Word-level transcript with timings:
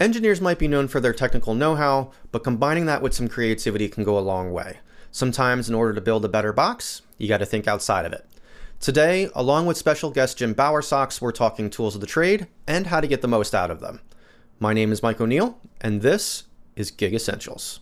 Engineers 0.00 0.40
might 0.40 0.58
be 0.58 0.66
known 0.66 0.88
for 0.88 0.98
their 0.98 1.12
technical 1.12 1.54
know 1.54 1.74
how, 1.74 2.10
but 2.32 2.42
combining 2.42 2.86
that 2.86 3.02
with 3.02 3.12
some 3.12 3.28
creativity 3.28 3.86
can 3.86 4.02
go 4.02 4.18
a 4.18 4.20
long 4.20 4.50
way. 4.50 4.78
Sometimes, 5.12 5.68
in 5.68 5.74
order 5.74 5.92
to 5.92 6.00
build 6.00 6.24
a 6.24 6.28
better 6.28 6.54
box, 6.54 7.02
you 7.18 7.28
got 7.28 7.36
to 7.36 7.44
think 7.44 7.68
outside 7.68 8.06
of 8.06 8.12
it. 8.14 8.26
Today, 8.80 9.28
along 9.34 9.66
with 9.66 9.76
special 9.76 10.10
guest 10.10 10.38
Jim 10.38 10.54
Bowersox, 10.54 11.20
we're 11.20 11.32
talking 11.32 11.68
tools 11.68 11.94
of 11.94 12.00
the 12.00 12.06
trade 12.06 12.46
and 12.66 12.86
how 12.86 13.02
to 13.02 13.06
get 13.06 13.20
the 13.20 13.28
most 13.28 13.54
out 13.54 13.70
of 13.70 13.80
them. 13.80 14.00
My 14.58 14.72
name 14.72 14.90
is 14.90 15.02
Mike 15.02 15.20
O'Neill, 15.20 15.58
and 15.82 16.00
this 16.00 16.44
is 16.76 16.90
Gig 16.90 17.12
Essentials. 17.12 17.80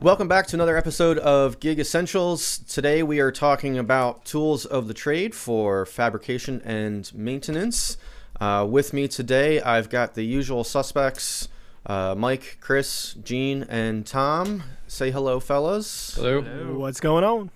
Welcome 0.00 0.28
back 0.28 0.46
to 0.48 0.56
another 0.56 0.76
episode 0.76 1.18
of 1.18 1.58
Gig 1.58 1.80
Essentials. 1.80 2.58
Today 2.58 3.02
we 3.02 3.18
are 3.18 3.32
talking 3.32 3.76
about 3.76 4.24
tools 4.24 4.64
of 4.64 4.86
the 4.86 4.94
trade 4.94 5.34
for 5.34 5.84
fabrication 5.84 6.62
and 6.64 7.12
maintenance. 7.14 7.98
Uh, 8.40 8.64
with 8.68 8.92
me 8.92 9.08
today, 9.08 9.60
I've 9.60 9.90
got 9.90 10.14
the 10.14 10.22
usual 10.24 10.62
suspects 10.62 11.48
uh, 11.86 12.14
Mike, 12.16 12.58
Chris, 12.60 13.14
Gene, 13.24 13.64
and 13.64 14.06
Tom. 14.06 14.62
Say 14.86 15.10
hello, 15.10 15.40
fellas. 15.40 16.14
Hello. 16.14 16.42
What's 16.76 17.00
going 17.00 17.24
on? 17.24 17.50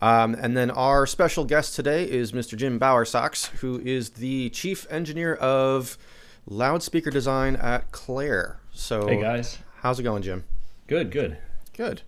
Um, 0.00 0.34
and 0.34 0.56
then 0.56 0.70
our 0.70 1.04
special 1.06 1.44
guest 1.44 1.74
today 1.74 2.04
is 2.08 2.30
Mr. 2.32 2.56
Jim 2.56 2.78
Bowersox, 2.78 3.46
who 3.58 3.80
is 3.80 4.10
the 4.10 4.50
chief 4.50 4.86
engineer 4.90 5.34
of 5.34 5.98
loudspeaker 6.46 7.10
design 7.10 7.56
at 7.56 7.90
Clair. 7.90 8.60
So, 8.72 9.08
Hey 9.08 9.20
guys. 9.20 9.58
how's 9.80 9.98
it 9.98 10.02
going, 10.04 10.22
Jim? 10.22 10.44
Good, 10.86 11.10
good. 11.10 11.38
Good. 11.76 12.00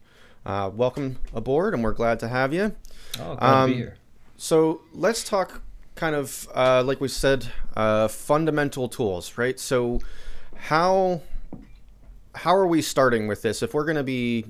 Uh, 0.47 0.71
welcome 0.75 1.19
aboard, 1.35 1.75
and 1.75 1.85
we're 1.85 1.93
glad 1.93 2.19
to 2.21 2.29
have 2.29 2.55
you. 2.55 2.75
Oh, 3.21 3.37
glad 3.37 3.43
Um, 3.43 3.69
to 3.69 3.75
be 3.75 3.81
here. 3.83 3.97
So 4.39 4.81
let's 4.95 5.23
talk 5.23 5.61
kind 5.95 6.15
of 6.15 6.49
uh, 6.55 6.83
like 6.85 7.03
we 7.03 7.09
said, 7.09 7.47
uh, 7.77 8.09
fundamental 8.09 8.89
tools, 8.89 9.37
right? 9.37 9.61
So 9.61 10.01
how 10.55 11.21
how 12.35 12.55
are 12.55 12.67
we 12.67 12.81
starting 12.81 13.27
with 13.27 13.43
this? 13.43 13.63
If 13.63 13.75
we're 13.75 13.85
going 13.85 13.97
to 13.97 14.03
be 14.05 14.47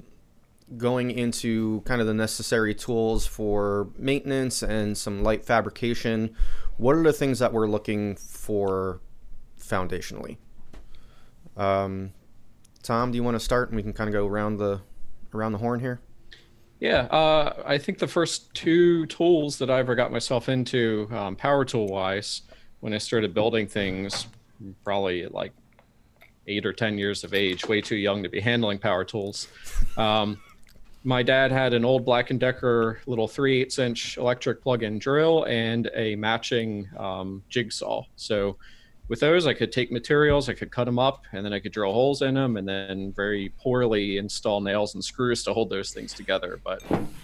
going 0.77 1.11
into 1.11 1.81
kind 1.81 2.01
of 2.01 2.07
the 2.07 2.15
necessary 2.15 2.75
tools 2.75 3.27
for 3.27 3.89
maintenance 3.97 4.63
and 4.63 4.97
some 4.97 5.25
light 5.25 5.45
fabrication, 5.45 6.37
what 6.77 6.95
are 6.95 7.03
the 7.03 7.13
things 7.13 7.41
that 7.41 7.53
we're 7.53 7.67
looking 7.67 8.15
for 8.15 9.01
foundationally? 9.59 10.37
Um, 11.57 12.13
Tom, 12.85 13.11
do 13.11 13.17
you 13.17 13.25
want 13.25 13.35
to 13.35 13.41
start, 13.41 13.71
and 13.71 13.77
we 13.77 13.83
can 13.83 13.93
kind 13.93 14.09
of 14.09 14.13
go 14.13 14.27
around 14.27 14.59
the 14.59 14.81
around 15.35 15.53
the 15.53 15.59
horn 15.59 15.81
here? 15.81 16.01
Yeah, 16.81 17.03
uh, 17.11 17.63
I 17.67 17.79
think 17.79 17.99
the 17.99 18.07
first 18.07 18.55
two 18.55 19.07
tools 19.07 19.59
that 19.59 19.69
I 19.69 19.81
ever 19.81 19.95
got 19.95 20.13
myself 20.13 20.49
into, 20.49 21.09
um, 21.11 21.35
power 21.35 21.65
tool 21.65 21.89
wise, 21.89 22.43
when 22.81 22.95
I 22.95 22.99
started 22.99 23.35
building 23.35 23.67
things, 23.67 24.29
probably 24.85 25.27
like 25.27 25.53
eight 26.47 26.65
or 26.65 26.73
ten 26.73 26.97
years 26.97 27.25
of 27.25 27.35
age, 27.35 27.67
way 27.67 27.81
too 27.81 27.97
young 27.97 28.23
to 28.23 28.29
be 28.29 28.41
handling 28.41 28.79
power 28.79 29.05
tools. 29.05 29.49
Um, 29.97 30.41
my 31.05 31.23
dad 31.23 31.51
had 31.51 31.75
an 31.75 31.85
old 31.85 32.05
Black 32.05 32.29
Decker 32.39 33.01
little 33.07 33.27
three 33.27 33.61
eighths 33.61 33.79
inch 33.79 34.17
electric 34.17 34.63
plug-in 34.63 34.99
drill 34.99 35.45
and 35.45 35.91
a 35.95 36.15
matching 36.17 36.89
um, 36.97 37.43
jigsaw. 37.49 38.05
So 38.17 38.57
with 39.09 39.21
those, 39.21 39.47
I 39.47 39.55
could 39.55 39.73
take 39.73 39.91
materials, 39.91 40.49
I 40.49 40.55
could 40.55 40.71
cut 40.71 40.85
them 40.85 40.99
up, 40.99 41.25
and 41.33 41.45
then 41.45 41.53
I 41.53 41.61
could 41.61 41.73
drill 41.73 41.93
holes 41.93 42.23
in 42.23 42.35
them, 42.35 42.57
and 42.57 42.69
then 42.69 43.13
very 43.17 43.53
poorly 43.59 44.19
install 44.19 44.61
nails 44.61 44.95
and 44.95 45.03
screws 45.03 45.43
to 45.45 45.53
hold 45.53 45.71
those 45.71 45.91
things 45.93 46.13
together. 46.13 46.61
But 46.63 46.83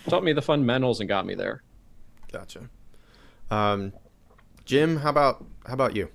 taught 0.09 0.25
me 0.25 0.33
the 0.33 0.43
fundamentals 0.43 1.01
and 1.01 1.09
got 1.09 1.27
me 1.27 1.35
there. 1.35 1.63
Gotcha. 2.33 2.69
Um, 3.51 3.93
Jim, 4.65 4.97
how 4.97 5.11
about 5.11 5.45
how 5.67 5.75
about 5.75 5.95
you? 5.95 6.09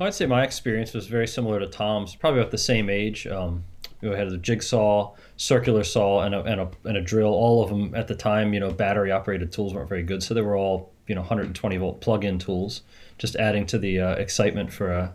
I'd 0.00 0.14
say 0.14 0.26
my 0.26 0.44
experience 0.44 0.92
was 0.92 1.06
very 1.06 1.26
similar 1.26 1.58
to 1.58 1.66
Tom's, 1.66 2.14
probably 2.14 2.40
about 2.40 2.52
the 2.52 2.58
same 2.58 2.88
age. 2.88 3.26
Um, 3.26 3.64
we 4.00 4.10
had 4.10 4.28
a 4.28 4.38
jigsaw, 4.38 5.14
circular 5.36 5.82
saw, 5.82 6.22
and 6.22 6.34
a, 6.34 6.42
and, 6.42 6.60
a, 6.60 6.70
and 6.84 6.96
a 6.96 7.00
drill. 7.00 7.30
All 7.30 7.64
of 7.64 7.70
them 7.70 7.94
at 7.96 8.06
the 8.06 8.14
time, 8.14 8.54
you 8.54 8.60
know, 8.60 8.70
battery 8.70 9.10
operated 9.10 9.50
tools 9.50 9.74
weren't 9.74 9.88
very 9.88 10.04
good. 10.04 10.22
So 10.22 10.34
they 10.34 10.40
were 10.40 10.56
all, 10.56 10.92
you 11.08 11.16
know, 11.16 11.22
120 11.22 11.76
volt 11.78 12.00
plug 12.00 12.24
in 12.24 12.38
tools, 12.38 12.82
just 13.18 13.36
adding 13.36 13.66
to 13.66 13.78
the 13.78 14.00
uh, 14.00 14.12
excitement 14.14 14.72
for 14.72 14.92
a 14.92 15.14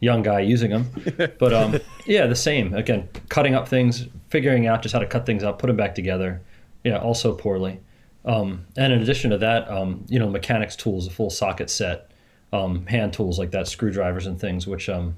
young 0.00 0.22
guy 0.22 0.40
using 0.40 0.70
them. 0.70 0.90
But 1.38 1.52
um, 1.52 1.78
yeah, 2.06 2.26
the 2.26 2.36
same. 2.36 2.74
Again, 2.74 3.08
cutting 3.28 3.54
up 3.54 3.68
things, 3.68 4.06
figuring 4.28 4.66
out 4.66 4.82
just 4.82 4.92
how 4.92 4.98
to 5.00 5.06
cut 5.06 5.26
things 5.26 5.42
up, 5.42 5.58
put 5.58 5.66
them 5.66 5.76
back 5.76 5.94
together. 5.94 6.40
Yeah, 6.84 6.98
also 6.98 7.34
poorly. 7.34 7.80
Um, 8.24 8.66
and 8.76 8.92
in 8.92 9.02
addition 9.02 9.30
to 9.30 9.38
that, 9.38 9.70
um, 9.70 10.04
you 10.08 10.18
know, 10.18 10.28
mechanics 10.28 10.76
tools, 10.76 11.06
a 11.06 11.10
full 11.10 11.30
socket 11.30 11.68
set, 11.68 12.10
um, 12.52 12.86
hand 12.86 13.12
tools 13.12 13.38
like 13.38 13.50
that, 13.50 13.68
screwdrivers 13.68 14.26
and 14.26 14.40
things, 14.40 14.66
which, 14.66 14.88
um, 14.88 15.16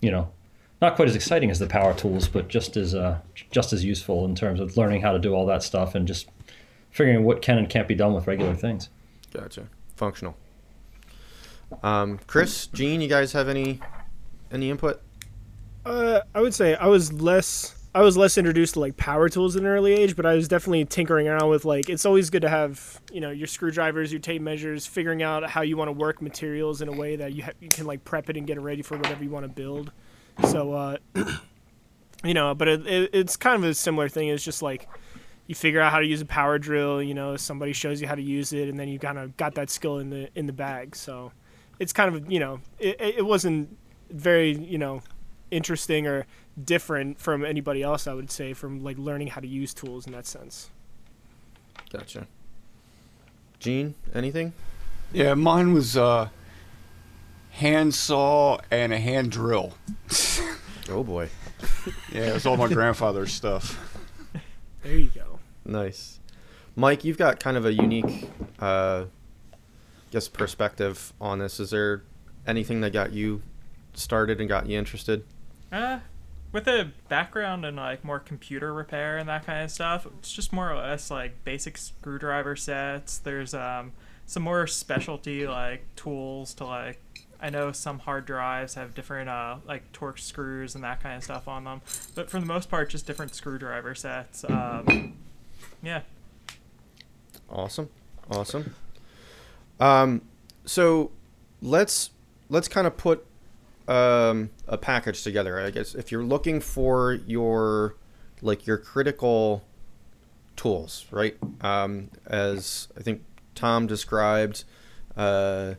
you 0.00 0.10
know, 0.10 0.28
not 0.80 0.96
quite 0.96 1.08
as 1.08 1.14
exciting 1.14 1.50
as 1.50 1.58
the 1.58 1.66
power 1.66 1.94
tools, 1.94 2.28
but 2.28 2.48
just 2.48 2.76
as 2.76 2.94
uh, 2.94 3.18
just 3.50 3.72
as 3.72 3.84
useful 3.84 4.24
in 4.24 4.34
terms 4.34 4.58
of 4.58 4.76
learning 4.76 5.00
how 5.00 5.12
to 5.12 5.18
do 5.18 5.32
all 5.32 5.46
that 5.46 5.62
stuff 5.62 5.94
and 5.94 6.08
just 6.08 6.28
figuring 6.90 7.24
what 7.24 7.40
can 7.40 7.56
and 7.56 7.70
can't 7.70 7.88
be 7.88 7.94
done 7.94 8.12
with 8.12 8.26
regular 8.26 8.54
things. 8.54 8.88
Gotcha. 9.32 9.68
Functional. 9.96 10.36
Um, 11.82 12.18
Chris, 12.26 12.66
Gene, 12.68 13.00
you 13.00 13.08
guys 13.08 13.32
have 13.32 13.48
any 13.48 13.80
any 14.50 14.70
input? 14.70 15.02
Uh, 15.84 16.20
I 16.34 16.40
would 16.40 16.54
say 16.54 16.74
I 16.76 16.86
was 16.86 17.12
less 17.12 17.74
I 17.94 18.00
was 18.00 18.16
less 18.16 18.38
introduced 18.38 18.74
to 18.74 18.80
like 18.80 18.96
power 18.96 19.28
tools 19.28 19.54
at 19.54 19.62
an 19.62 19.68
early 19.68 19.92
age, 19.92 20.16
but 20.16 20.24
I 20.24 20.34
was 20.34 20.48
definitely 20.48 20.84
tinkering 20.86 21.28
around 21.28 21.50
with 21.50 21.64
like 21.64 21.90
it's 21.90 22.06
always 22.06 22.30
good 22.30 22.42
to 22.42 22.48
have 22.48 23.00
you 23.12 23.20
know 23.20 23.30
your 23.30 23.46
screwdrivers, 23.46 24.10
your 24.10 24.20
tape 24.20 24.40
measures, 24.40 24.86
figuring 24.86 25.22
out 25.22 25.48
how 25.48 25.60
you 25.60 25.76
want 25.76 25.88
to 25.88 25.92
work 25.92 26.22
materials 26.22 26.80
in 26.80 26.88
a 26.88 26.92
way 26.92 27.16
that 27.16 27.34
you 27.34 27.44
ha- 27.44 27.52
you 27.60 27.68
can 27.68 27.86
like 27.86 28.02
prep 28.04 28.30
it 28.30 28.36
and 28.36 28.46
get 28.46 28.56
it 28.56 28.60
ready 28.60 28.80
for 28.80 28.96
whatever 28.96 29.22
you 29.22 29.30
want 29.30 29.44
to 29.44 29.52
build. 29.52 29.92
So 30.48 30.72
uh, 30.72 30.96
you 32.24 32.32
know, 32.32 32.54
but 32.54 32.68
it, 32.68 32.86
it, 32.86 33.10
it's 33.12 33.36
kind 33.36 33.62
of 33.62 33.68
a 33.68 33.74
similar 33.74 34.08
thing. 34.08 34.28
It's 34.28 34.44
just 34.44 34.62
like 34.62 34.88
you 35.46 35.54
figure 35.54 35.80
out 35.80 35.92
how 35.92 35.98
to 35.98 36.06
use 36.06 36.22
a 36.22 36.26
power 36.26 36.58
drill. 36.58 37.02
You 37.02 37.12
know, 37.12 37.36
somebody 37.36 37.74
shows 37.74 38.00
you 38.00 38.08
how 38.08 38.14
to 38.14 38.22
use 38.22 38.54
it, 38.54 38.70
and 38.70 38.80
then 38.80 38.88
you 38.88 38.98
kind 38.98 39.18
of 39.18 39.36
got 39.36 39.54
that 39.56 39.68
skill 39.68 39.98
in 39.98 40.08
the 40.08 40.30
in 40.34 40.46
the 40.46 40.52
bag. 40.54 40.96
So 40.96 41.30
it's 41.82 41.92
kind 41.92 42.14
of 42.14 42.30
you 42.30 42.38
know 42.38 42.60
it, 42.78 42.96
it 43.18 43.26
wasn't 43.26 43.76
very 44.10 44.52
you 44.52 44.78
know 44.78 45.02
interesting 45.50 46.06
or 46.06 46.24
different 46.64 47.18
from 47.18 47.44
anybody 47.44 47.82
else 47.82 48.06
i 48.06 48.14
would 48.14 48.30
say 48.30 48.52
from 48.52 48.82
like 48.82 48.96
learning 48.98 49.26
how 49.28 49.40
to 49.40 49.48
use 49.48 49.74
tools 49.74 50.06
in 50.06 50.12
that 50.12 50.26
sense 50.26 50.70
Gotcha. 51.92 52.26
Gene, 53.58 53.94
anything? 54.14 54.54
Yeah, 55.12 55.34
mine 55.34 55.74
was 55.74 55.94
uh, 55.94 56.30
hand 57.50 57.94
saw 57.94 58.58
and 58.70 58.94
a 58.94 58.98
hand 58.98 59.30
drill. 59.30 59.74
Oh 60.88 61.04
boy, 61.04 61.28
Yeah, 62.12 62.30
it 62.30 62.34
was 62.34 62.46
all 62.46 62.56
my 62.56 62.68
grandfather's 62.68 63.32
stuff. 63.32 63.78
there 64.82 64.96
you 64.96 65.10
go 65.14 65.38
nice. 65.64 66.18
Mike, 66.74 67.04
you've 67.04 67.18
got 67.18 67.38
kind 67.38 67.56
of 67.58 67.66
a 67.66 67.72
unique, 67.72 68.28
uh, 68.58 69.04
guess, 70.12 70.28
perspective 70.28 71.12
on 71.20 71.40
this. 71.40 71.58
Is 71.58 71.70
there 71.70 72.02
anything 72.46 72.82
that 72.82 72.92
got 72.92 73.12
you 73.12 73.42
started 73.94 74.38
and 74.40 74.48
got 74.48 74.68
you 74.68 74.78
interested? 74.78 75.24
Uh, 75.72 76.00
with 76.52 76.68
a 76.68 76.92
background 77.08 77.64
in 77.64 77.76
like 77.76 78.04
more 78.04 78.20
computer 78.20 78.72
repair 78.72 79.16
and 79.16 79.28
that 79.28 79.46
kind 79.46 79.64
of 79.64 79.70
stuff, 79.70 80.06
it's 80.18 80.30
just 80.30 80.52
more 80.52 80.70
or 80.70 80.76
less 80.76 81.10
like 81.10 81.42
basic 81.44 81.78
screwdriver 81.78 82.54
sets. 82.54 83.18
There's 83.18 83.54
um 83.54 83.92
some 84.26 84.42
more 84.42 84.66
specialty 84.66 85.46
like 85.46 85.84
tools 85.96 86.54
to 86.54 86.66
like 86.66 87.00
I 87.40 87.50
know 87.50 87.72
some 87.72 87.98
hard 87.98 88.26
drives 88.26 88.74
have 88.74 88.94
different 88.94 89.30
uh 89.30 89.56
like 89.66 89.90
torque 89.92 90.18
screws 90.18 90.74
and 90.74 90.84
that 90.84 91.02
kind 91.02 91.16
of 91.16 91.24
stuff 91.24 91.48
on 91.48 91.64
them, 91.64 91.80
but 92.14 92.28
for 92.28 92.38
the 92.38 92.46
most 92.46 92.68
part, 92.68 92.90
just 92.90 93.06
different 93.06 93.34
screwdriver 93.34 93.94
sets. 93.94 94.44
Um, 94.44 95.14
yeah. 95.82 96.02
Awesome, 97.48 97.88
awesome. 98.30 98.74
Um, 99.82 100.22
so 100.64 101.10
let's 101.60 102.10
let's 102.48 102.68
kind 102.68 102.86
of 102.86 102.96
put 102.96 103.26
um, 103.88 104.50
a 104.68 104.78
package 104.78 105.24
together. 105.24 105.60
I 105.60 105.70
guess 105.70 105.96
if 105.96 106.12
you're 106.12 106.22
looking 106.22 106.60
for 106.60 107.14
your 107.26 107.96
like 108.42 108.64
your 108.64 108.78
critical 108.78 109.64
tools, 110.54 111.06
right? 111.10 111.36
Um, 111.62 112.10
as 112.26 112.88
I 112.96 113.02
think 113.02 113.22
Tom 113.56 113.88
described 113.88 114.62
uh, 115.16 115.74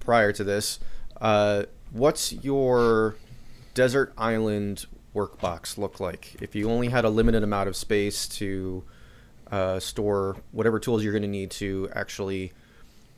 prior 0.00 0.32
to 0.32 0.44
this, 0.44 0.78
uh, 1.18 1.62
what's 1.92 2.34
your 2.34 3.16
desert 3.72 4.12
island 4.18 4.84
workbox 5.14 5.78
look 5.78 5.98
like? 5.98 6.36
If 6.42 6.54
you 6.54 6.70
only 6.70 6.88
had 6.88 7.06
a 7.06 7.10
limited 7.10 7.42
amount 7.42 7.70
of 7.70 7.76
space 7.76 8.28
to 8.28 8.84
uh, 9.50 9.80
store 9.80 10.36
whatever 10.52 10.78
tools 10.78 11.02
you're 11.02 11.14
going 11.14 11.22
to 11.22 11.28
need 11.28 11.50
to 11.52 11.88
actually 11.94 12.52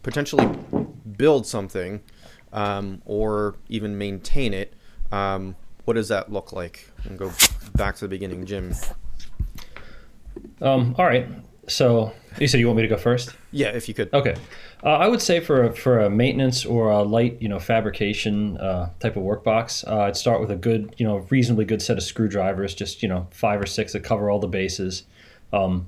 potentially 0.03 0.49
build 1.17 1.47
something 1.47 2.01
um, 2.53 3.03
or 3.05 3.57
even 3.69 3.97
maintain 3.97 4.53
it, 4.55 4.75
um, 5.11 5.57
what 5.85 5.95
does 5.95 6.09
that 6.09 6.33
look 6.33 6.53
like? 6.53 6.91
And 7.05 7.19
go 7.19 7.33
back 7.75 7.97
to 7.97 8.03
the 8.03 8.09
beginning, 8.09 8.47
Jim. 8.47 8.75
Um, 10.61 10.95
all 10.99 11.05
right. 11.05 11.27
So 11.69 12.13
you 12.39 12.49
said 12.49 12.61
you 12.61 12.67
want 12.67 12.77
me 12.77 12.83
to 12.83 12.89
go 12.89 12.97
first? 12.97 13.35
Yeah, 13.53 13.69
if 13.69 13.89
you 13.89 13.95
could. 13.95 14.13
Okay. 14.13 14.35
Uh, 14.83 14.97
I 14.97 15.07
would 15.07 15.23
say 15.23 15.39
for 15.39 15.65
a, 15.65 15.73
for 15.75 16.01
a 16.01 16.11
maintenance 16.11 16.65
or 16.65 16.91
a 16.91 17.03
light, 17.03 17.41
you 17.41 17.49
know, 17.49 17.61
fabrication 17.61 18.57
uh, 18.59 18.91
type 18.99 19.17
of 19.17 19.23
workbox, 19.23 19.87
uh, 19.87 20.01
I'd 20.01 20.17
start 20.17 20.41
with 20.41 20.51
a 20.51 20.57
good, 20.57 20.95
you 20.99 21.07
know, 21.07 21.19
reasonably 21.31 21.65
good 21.65 21.81
set 21.81 21.97
of 21.97 22.03
screwdrivers, 22.03 22.75
just 22.75 23.03
you 23.03 23.09
know, 23.09 23.29
five 23.31 23.61
or 23.61 23.67
six 23.67 23.93
that 23.93 24.01
cover 24.01 24.31
all 24.31 24.41
the 24.41 24.49
bases. 24.49 25.05
Um, 25.53 25.87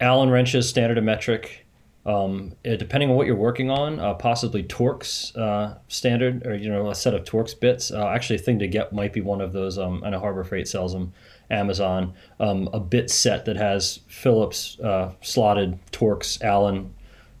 Allen 0.00 0.30
wrenches, 0.30 0.68
standard 0.68 0.98
and 0.98 1.06
metric. 1.06 1.65
Um, 2.06 2.54
eh, 2.64 2.76
depending 2.76 3.10
on 3.10 3.16
what 3.16 3.26
you're 3.26 3.34
working 3.34 3.68
on, 3.68 3.98
uh, 3.98 4.14
possibly 4.14 4.62
Torx 4.62 5.36
uh, 5.36 5.74
standard 5.88 6.46
or 6.46 6.54
you 6.54 6.70
know 6.70 6.88
a 6.88 6.94
set 6.94 7.14
of 7.14 7.24
Torx 7.24 7.58
bits. 7.58 7.90
Uh, 7.90 8.06
actually, 8.06 8.36
a 8.36 8.38
thing 8.38 8.60
to 8.60 8.68
get 8.68 8.92
might 8.92 9.12
be 9.12 9.20
one 9.20 9.40
of 9.40 9.52
those. 9.52 9.76
Um, 9.76 10.02
I 10.04 10.10
know 10.10 10.20
Harbor 10.20 10.44
Freight 10.44 10.68
sells 10.68 10.92
them. 10.92 11.12
Amazon, 11.50 12.14
um, 12.40 12.68
a 12.72 12.80
bit 12.80 13.10
set 13.10 13.44
that 13.44 13.56
has 13.56 14.00
Phillips 14.08 14.80
uh, 14.80 15.12
slotted 15.20 15.78
Torx, 15.92 16.42
Allen, 16.42 16.92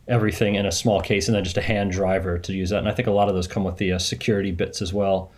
everything 0.06 0.54
in 0.54 0.66
a 0.66 0.72
small 0.72 1.00
case, 1.00 1.26
and 1.26 1.36
then 1.36 1.44
just 1.44 1.56
a 1.56 1.62
hand 1.62 1.90
driver 1.90 2.38
to 2.38 2.52
use 2.52 2.70
that. 2.70 2.78
And 2.78 2.88
I 2.88 2.92
think 2.92 3.08
a 3.08 3.12
lot 3.12 3.28
of 3.28 3.34
those 3.34 3.48
come 3.48 3.64
with 3.64 3.78
the 3.78 3.92
uh, 3.92 3.98
security 3.98 4.52
bits 4.52 4.80
as 4.80 4.92
well. 4.92 5.32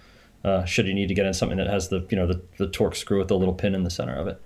Uh, 0.45 0.65
should 0.65 0.87
you 0.87 0.95
need 0.95 1.09
to 1.09 1.15
get 1.15 1.27
in 1.27 1.35
something 1.35 1.59
that 1.59 1.67
has 1.67 1.89
the 1.89 2.07
you 2.11 2.17
know 2.17 2.27
the, 2.27 2.41
the 2.59 2.69
Torx 2.69 2.97
screw 2.97 3.19
with 3.19 3.29
the 3.29 3.39
little 3.39 3.55
pin 3.55 3.75
in 3.75 3.85
the 3.85 3.91
center 3.91 4.15
of 4.15 4.29
it, 4.29 4.41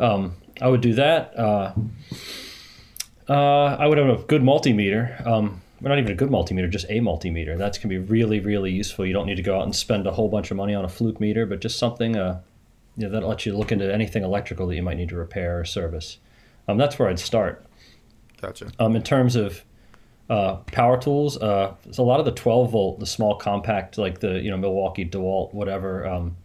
um, 0.00 0.36
I 0.60 0.68
would 0.68 0.80
do 0.80 0.94
that. 0.94 1.32
Uh, 3.28 3.76
I 3.78 3.86
would 3.86 3.98
have 3.98 4.08
a 4.08 4.22
good 4.24 4.42
multimeter. 4.42 5.24
Um, 5.26 5.62
well, 5.80 5.90
not 5.90 5.98
even 5.98 6.12
a 6.12 6.14
good 6.14 6.30
multimeter, 6.30 6.70
just 6.70 6.86
a 6.88 7.00
multimeter. 7.00 7.58
That's 7.58 7.78
going 7.78 7.90
to 7.90 8.00
be 8.00 8.10
really, 8.10 8.40
really 8.40 8.70
useful. 8.70 9.04
You 9.04 9.12
don't 9.12 9.26
need 9.26 9.36
to 9.36 9.42
go 9.42 9.58
out 9.58 9.64
and 9.64 9.74
spend 9.74 10.06
a 10.06 10.12
whole 10.12 10.28
bunch 10.28 10.50
of 10.50 10.56
money 10.56 10.74
on 10.74 10.84
a 10.84 10.88
fluke 10.88 11.20
meter, 11.20 11.46
but 11.46 11.60
just 11.60 11.78
something 11.78 12.16
uh, 12.16 12.40
you 12.96 13.04
know, 13.04 13.10
that 13.10 13.26
lets 13.26 13.44
you 13.44 13.56
look 13.56 13.72
into 13.72 13.92
anything 13.92 14.22
electrical 14.22 14.66
that 14.68 14.76
you 14.76 14.82
might 14.82 14.96
need 14.96 15.08
to 15.08 15.16
repair 15.16 15.60
or 15.60 15.64
service. 15.64 16.18
Um, 16.68 16.78
that's 16.78 16.98
where 16.98 17.08
I'd 17.08 17.18
start. 17.18 17.64
Gotcha. 18.40 18.70
Um, 18.78 18.96
in 18.96 19.02
terms 19.02 19.36
of 19.36 19.64
uh, 20.30 20.56
power 20.66 21.00
tools, 21.00 21.36
uh, 21.36 21.74
a 21.98 22.02
lot 22.02 22.20
of 22.20 22.26
the 22.26 22.32
12 22.32 22.70
volt, 22.70 23.00
the 23.00 23.06
small 23.06 23.36
compact, 23.36 23.98
like 23.98 24.20
the 24.20 24.40
you 24.40 24.50
know 24.50 24.56
Milwaukee 24.56 25.04
DeWalt, 25.04 25.52
whatever. 25.52 26.06
Um, 26.06 26.36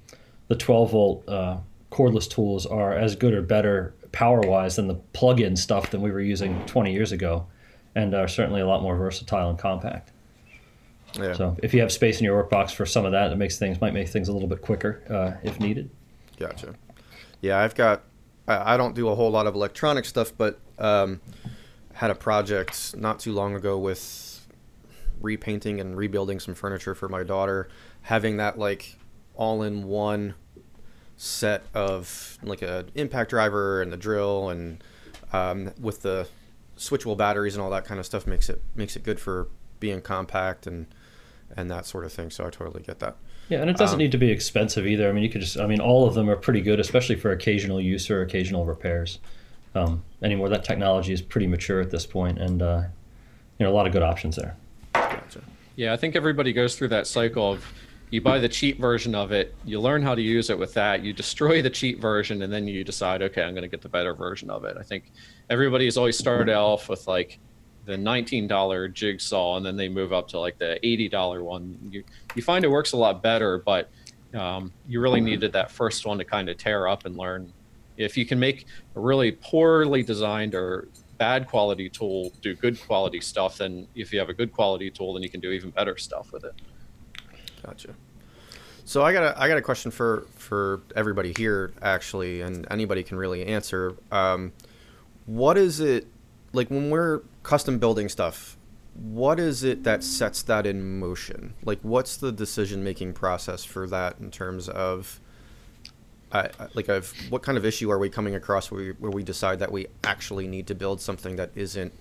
the 0.47 0.55
12 0.55 0.91
volt 0.91 1.29
uh, 1.29 1.57
cordless 1.91 2.29
tools 2.29 2.65
are 2.65 2.93
as 2.93 3.15
good 3.15 3.33
or 3.33 3.41
better 3.41 3.93
power 4.11 4.41
wise 4.41 4.75
than 4.75 4.87
the 4.87 4.95
plug-in 4.95 5.55
stuff 5.55 5.91
that 5.91 5.99
we 5.99 6.11
were 6.11 6.21
using 6.21 6.65
20 6.65 6.91
years 6.93 7.11
ago, 7.11 7.47
and 7.95 8.13
are 8.13 8.27
certainly 8.27 8.61
a 8.61 8.67
lot 8.67 8.81
more 8.81 8.95
versatile 8.95 9.49
and 9.49 9.59
compact. 9.59 10.11
Yeah. 11.17 11.33
So 11.33 11.57
if 11.63 11.73
you 11.73 11.81
have 11.81 11.91
space 11.91 12.19
in 12.19 12.25
your 12.25 12.43
workbox 12.43 12.71
for 12.71 12.85
some 12.85 13.05
of 13.05 13.11
that, 13.13 13.31
it 13.31 13.35
makes 13.35 13.57
things 13.57 13.81
might 13.81 13.93
make 13.93 14.09
things 14.09 14.27
a 14.27 14.33
little 14.33 14.47
bit 14.47 14.61
quicker 14.61 15.01
uh, 15.09 15.47
if 15.47 15.59
needed. 15.59 15.89
Gotcha. 16.37 16.75
Yeah, 17.41 17.59
I've 17.59 17.75
got. 17.75 18.03
I, 18.47 18.75
I 18.75 18.77
don't 18.77 18.95
do 18.95 19.09
a 19.09 19.15
whole 19.15 19.31
lot 19.31 19.47
of 19.47 19.55
electronic 19.55 20.05
stuff, 20.05 20.31
but 20.37 20.59
um, 20.77 21.21
had 21.93 22.11
a 22.11 22.15
project 22.15 22.95
not 22.95 23.19
too 23.19 23.33
long 23.33 23.55
ago 23.55 23.77
with 23.77 24.47
repainting 25.21 25.79
and 25.79 25.97
rebuilding 25.97 26.39
some 26.39 26.53
furniture 26.53 26.95
for 26.95 27.09
my 27.09 27.23
daughter. 27.23 27.69
Having 28.03 28.37
that 28.37 28.57
like 28.57 28.97
all-in-one 29.35 30.35
set 31.21 31.63
of 31.73 32.37
like 32.41 32.61
a 32.61 32.85
impact 32.95 33.29
driver 33.29 33.81
and 33.81 33.91
the 33.91 33.97
drill 33.97 34.49
and 34.49 34.81
um, 35.33 35.73
with 35.77 36.01
the 36.01 36.25
switchable 36.77 37.17
batteries 37.17 37.55
and 37.55 37.61
all 37.61 37.69
that 37.69 37.83
kind 37.83 37.99
of 37.99 38.05
stuff 38.05 38.25
makes 38.25 38.47
it 38.49 38.61
makes 38.73 38.95
it 38.95 39.03
good 39.03 39.19
for 39.19 39.49
being 39.81 40.01
compact 40.01 40.65
and 40.65 40.87
and 41.57 41.69
that 41.69 41.85
sort 41.85 42.05
of 42.05 42.13
thing. 42.13 42.29
So 42.29 42.47
I 42.47 42.49
totally 42.49 42.81
get 42.81 42.99
that. 42.99 43.17
Yeah, 43.49 43.59
and 43.59 43.69
it 43.69 43.75
doesn't 43.75 43.95
Um, 43.95 43.99
need 43.99 44.11
to 44.13 44.17
be 44.17 44.31
expensive 44.31 44.87
either. 44.87 45.09
I 45.09 45.11
mean, 45.11 45.23
you 45.23 45.29
could 45.29 45.41
just, 45.41 45.59
I 45.59 45.65
mean, 45.65 45.81
all 45.81 46.07
of 46.07 46.13
them 46.13 46.29
are 46.29 46.35
pretty 46.35 46.61
good, 46.61 46.79
especially 46.79 47.15
for 47.15 47.31
occasional 47.31 47.81
use 47.81 48.09
or 48.09 48.21
occasional 48.21 48.63
repairs. 48.65 49.19
Um, 49.75 50.03
anymore, 50.21 50.47
that 50.49 50.63
technology 50.63 51.11
is 51.11 51.21
pretty 51.21 51.47
mature 51.47 51.81
at 51.81 51.89
this 51.89 52.05
point, 52.05 52.37
and 52.39 52.61
uh, 52.61 52.83
you 53.57 53.65
know, 53.65 53.71
a 53.71 53.75
lot 53.75 53.87
of 53.87 53.91
good 53.91 54.03
options 54.03 54.35
there. 54.37 54.55
Gotcha. 54.93 55.41
Yeah, 55.75 55.91
I 55.91 55.97
think 55.97 56.15
everybody 56.15 56.53
goes 56.53 56.75
through 56.77 56.89
that 56.89 57.07
cycle 57.07 57.51
of 57.51 57.65
you 58.11 58.21
buy 58.21 58.39
the 58.39 58.49
cheap 58.49 58.79
version 58.79 59.13
of 59.13 59.31
it, 59.31 59.53
you 59.65 59.79
learn 59.79 60.01
how 60.01 60.15
to 60.15 60.21
use 60.21 60.49
it 60.49 60.57
with 60.57 60.73
that, 60.73 61.03
you 61.03 61.13
destroy 61.13 61.61
the 61.61 61.69
cheap 61.69 62.01
version, 62.01 62.41
and 62.41 62.51
then 62.51 62.67
you 62.67 62.83
decide, 62.83 63.21
okay, 63.21 63.43
I'm 63.43 63.53
going 63.53 63.63
to 63.63 63.69
get 63.69 63.81
the 63.81 63.89
better 63.89 64.13
version 64.13 64.49
of 64.49 64.63
it. 64.65 64.77
I 64.79 64.83
think 64.83 65.11
everybody 65.49 65.85
has 65.85 65.97
always 65.97 66.17
started 66.17 66.55
off 66.55 66.89
with 66.89 67.07
like 67.07 67.39
the 67.85 67.95
$19 67.95 68.93
jigsaw, 68.93 69.57
and 69.57 69.65
then 69.65 69.75
they 69.75 69.89
move 69.89 70.11
up 70.11 70.27
to 70.29 70.39
like 70.39 70.57
the 70.57 70.79
$80 70.83 71.43
one. 71.43 71.77
You 71.91 72.03
you 72.35 72.41
find 72.41 72.65
it 72.65 72.69
works 72.69 72.93
a 72.93 72.97
lot 72.97 73.21
better, 73.21 73.59
but 73.59 73.89
um, 74.33 74.71
you 74.87 75.01
really 75.01 75.21
needed 75.21 75.51
that 75.53 75.71
first 75.71 76.05
one 76.05 76.17
to 76.17 76.25
kind 76.25 76.49
of 76.49 76.57
tear 76.57 76.87
up 76.87 77.05
and 77.05 77.17
learn. 77.17 77.51
If 77.97 78.15
you 78.17 78.25
can 78.25 78.39
make 78.39 78.65
a 78.95 78.99
really 78.99 79.31
poorly 79.31 80.03
designed 80.03 80.55
or 80.55 80.87
bad 81.17 81.47
quality 81.47 81.89
tool 81.89 82.31
do 82.41 82.55
good 82.55 82.79
quality 82.81 83.19
stuff, 83.19 83.57
then 83.57 83.87
if 83.95 84.13
you 84.13 84.19
have 84.19 84.29
a 84.29 84.33
good 84.33 84.51
quality 84.51 84.89
tool, 84.89 85.13
then 85.13 85.23
you 85.23 85.29
can 85.29 85.41
do 85.41 85.51
even 85.51 85.69
better 85.71 85.97
stuff 85.97 86.31
with 86.31 86.45
it. 86.45 86.53
Gotcha. 87.63 87.95
So 88.85 89.03
I 89.03 89.13
got 89.13 89.23
a 89.23 89.39
I 89.39 89.47
got 89.47 89.57
a 89.57 89.61
question 89.61 89.91
for 89.91 90.25
for 90.35 90.81
everybody 90.95 91.33
here 91.37 91.71
actually, 91.81 92.41
and 92.41 92.65
anybody 92.71 93.03
can 93.03 93.17
really 93.17 93.45
answer. 93.45 93.95
Um, 94.11 94.51
what 95.25 95.57
is 95.57 95.79
it 95.79 96.07
like 96.53 96.69
when 96.69 96.89
we're 96.89 97.21
custom 97.43 97.77
building 97.77 98.09
stuff? 98.09 98.57
What 98.95 99.39
is 99.39 99.63
it 99.63 99.83
that 99.83 100.03
sets 100.03 100.41
that 100.43 100.65
in 100.65 100.99
motion? 100.99 101.53
Like, 101.63 101.79
what's 101.83 102.17
the 102.17 102.31
decision 102.31 102.83
making 102.83 103.13
process 103.13 103.63
for 103.63 103.87
that 103.87 104.17
in 104.19 104.29
terms 104.29 104.67
of, 104.67 105.21
uh, 106.31 106.49
like, 106.73 106.87
what 107.29 107.43
kind 107.43 107.57
of 107.57 107.65
issue 107.65 107.89
are 107.91 107.99
we 107.99 108.09
coming 108.09 108.35
across 108.35 108.71
where 108.71 108.81
we, 108.81 108.91
where 108.93 109.11
we 109.11 109.23
decide 109.23 109.59
that 109.59 109.71
we 109.71 109.87
actually 110.03 110.47
need 110.47 110.67
to 110.67 110.75
build 110.75 110.99
something 110.99 111.37
that 111.37 111.51
isn't 111.55 111.93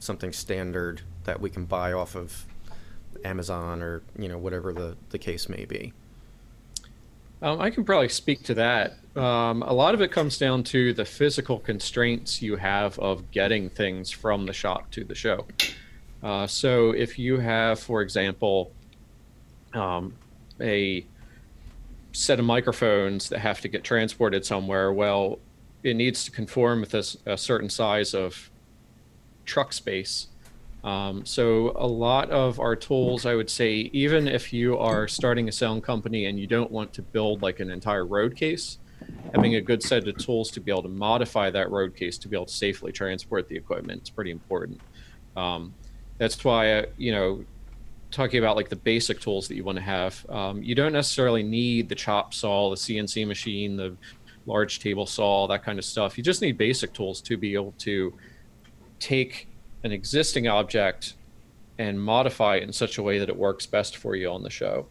something 0.00 0.32
standard 0.32 1.00
that 1.24 1.40
we 1.40 1.48
can 1.48 1.64
buy 1.64 1.92
off 1.92 2.14
of 2.14 2.44
Amazon 3.24 3.82
or 3.82 4.02
you 4.18 4.28
know 4.28 4.38
whatever 4.38 4.72
the 4.72 4.96
the 5.10 5.18
case 5.18 5.48
may 5.48 5.64
be. 5.64 5.92
Um, 7.42 7.60
I 7.60 7.70
can 7.70 7.84
probably 7.84 8.08
speak 8.08 8.44
to 8.44 8.54
that. 8.54 8.98
Um, 9.16 9.62
a 9.62 9.72
lot 9.72 9.94
of 9.94 10.00
it 10.00 10.12
comes 10.12 10.38
down 10.38 10.62
to 10.64 10.94
the 10.94 11.04
physical 11.04 11.58
constraints 11.58 12.40
you 12.40 12.54
have 12.56 12.98
of 13.00 13.30
getting 13.32 13.68
things 13.68 14.12
from 14.12 14.46
the 14.46 14.52
shop 14.52 14.90
to 14.92 15.02
the 15.02 15.14
show. 15.14 15.46
Uh, 16.22 16.46
so 16.46 16.92
if 16.92 17.18
you 17.18 17.38
have, 17.38 17.80
for 17.80 18.00
example, 18.00 18.70
um, 19.74 20.14
a 20.60 21.04
set 22.12 22.38
of 22.38 22.44
microphones 22.44 23.28
that 23.30 23.40
have 23.40 23.60
to 23.62 23.68
get 23.68 23.82
transported 23.82 24.46
somewhere, 24.46 24.92
well, 24.92 25.40
it 25.82 25.94
needs 25.94 26.24
to 26.24 26.30
conform 26.30 26.80
with 26.80 26.94
a 26.94 27.36
certain 27.36 27.68
size 27.68 28.14
of 28.14 28.50
truck 29.44 29.72
space. 29.72 30.28
Um, 30.84 31.24
so 31.24 31.72
a 31.76 31.86
lot 31.86 32.30
of 32.30 32.58
our 32.58 32.74
tools, 32.74 33.24
I 33.24 33.34
would 33.34 33.48
say, 33.48 33.90
even 33.92 34.26
if 34.26 34.52
you 34.52 34.76
are 34.78 35.06
starting 35.06 35.48
a 35.48 35.52
sound 35.52 35.84
company 35.84 36.26
and 36.26 36.38
you 36.38 36.46
don't 36.46 36.70
want 36.70 36.92
to 36.94 37.02
build 37.02 37.42
like 37.42 37.60
an 37.60 37.70
entire 37.70 38.04
road 38.04 38.34
case, 38.34 38.78
having 39.34 39.54
a 39.54 39.60
good 39.60 39.82
set 39.82 40.06
of 40.08 40.16
tools 40.18 40.50
to 40.50 40.60
be 40.60 40.72
able 40.72 40.82
to 40.82 40.88
modify 40.88 41.50
that 41.50 41.70
road 41.70 41.94
case 41.94 42.18
to 42.18 42.28
be 42.28 42.36
able 42.36 42.46
to 42.46 42.52
safely 42.52 42.90
transport 42.90 43.48
the 43.48 43.56
equipment 43.56 44.02
is 44.02 44.10
pretty 44.10 44.32
important. 44.32 44.80
Um, 45.36 45.72
that's 46.18 46.44
why, 46.44 46.72
uh, 46.72 46.86
you 46.96 47.12
know, 47.12 47.44
talking 48.10 48.38
about 48.38 48.56
like 48.56 48.68
the 48.68 48.76
basic 48.76 49.20
tools 49.20 49.48
that 49.48 49.54
you 49.54 49.64
want 49.64 49.76
to 49.76 49.82
have, 49.82 50.26
um, 50.28 50.62
you 50.62 50.74
don't 50.74 50.92
necessarily 50.92 51.42
need 51.42 51.88
the 51.88 51.94
chop 51.94 52.34
saw, 52.34 52.70
the 52.70 52.76
CNC 52.76 53.26
machine, 53.26 53.76
the 53.76 53.96
large 54.46 54.80
table 54.80 55.06
saw, 55.06 55.46
that 55.46 55.64
kind 55.64 55.78
of 55.78 55.84
stuff. 55.84 56.18
You 56.18 56.24
just 56.24 56.42
need 56.42 56.58
basic 56.58 56.92
tools 56.92 57.20
to 57.22 57.36
be 57.36 57.54
able 57.54 57.72
to 57.78 58.12
take 58.98 59.48
an 59.84 59.92
existing 59.92 60.46
object 60.46 61.14
and 61.78 62.00
modify 62.00 62.56
it 62.56 62.62
in 62.62 62.72
such 62.72 62.98
a 62.98 63.02
way 63.02 63.18
that 63.18 63.28
it 63.28 63.36
works 63.36 63.66
best 63.66 63.96
for 63.96 64.14
you 64.14 64.30
on 64.30 64.42
the 64.42 64.50
show. 64.50 64.86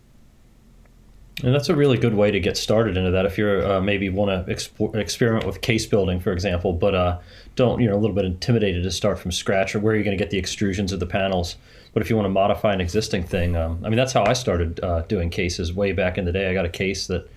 And 1.43 1.55
that's 1.55 1.69
a 1.69 1.75
really 1.75 1.98
good 1.98 2.13
way 2.13 2.29
to 2.29 2.39
get 2.39 2.57
started 2.57 2.98
into 2.98 3.12
that. 3.12 3.25
If 3.25 3.38
you're 3.38 3.65
uh, 3.65 3.81
maybe 3.81 4.10
want 4.10 4.45
to 4.45 4.53
expo- 4.53 4.93
experiment 4.95 5.45
with 5.45 5.62
case 5.62 5.86
building, 5.86 6.19
for 6.19 6.31
example, 6.31 6.74
but 6.74 6.93
uh, 6.93 7.19
don't 7.55 7.81
you 7.81 7.89
know 7.89 7.95
a 7.95 8.00
little 8.00 8.15
bit 8.15 8.25
intimidated 8.25 8.83
to 8.83 8.91
start 8.91 9.17
from 9.17 9.31
scratch, 9.31 9.74
or 9.74 9.79
where 9.79 9.93
are 9.93 9.95
you're 9.95 10.03
going 10.03 10.17
to 10.17 10.21
get 10.24 10.29
the 10.29 10.39
extrusions 10.39 10.91
of 10.91 11.00
the 11.00 11.05
panels. 11.05 11.55
But 11.93 12.03
if 12.03 12.10
you 12.10 12.15
want 12.15 12.25
to 12.25 12.29
modify 12.31 12.74
an 12.74 12.81
existing 12.81 13.24
thing, 13.24 13.55
um, 13.55 13.81
I 13.83 13.89
mean 13.89 13.98
that's 13.98 14.13
how 14.13 14.24
I 14.25 14.33
started 14.33 14.79
uh, 14.81 15.01
doing 15.03 15.29
cases 15.29 15.74
way 15.74 15.93
back 15.93 16.17
in 16.17 16.25
the 16.25 16.31
day. 16.31 16.50
I 16.50 16.53
got 16.53 16.65
a 16.65 16.69
case 16.69 17.07
that 17.07 17.27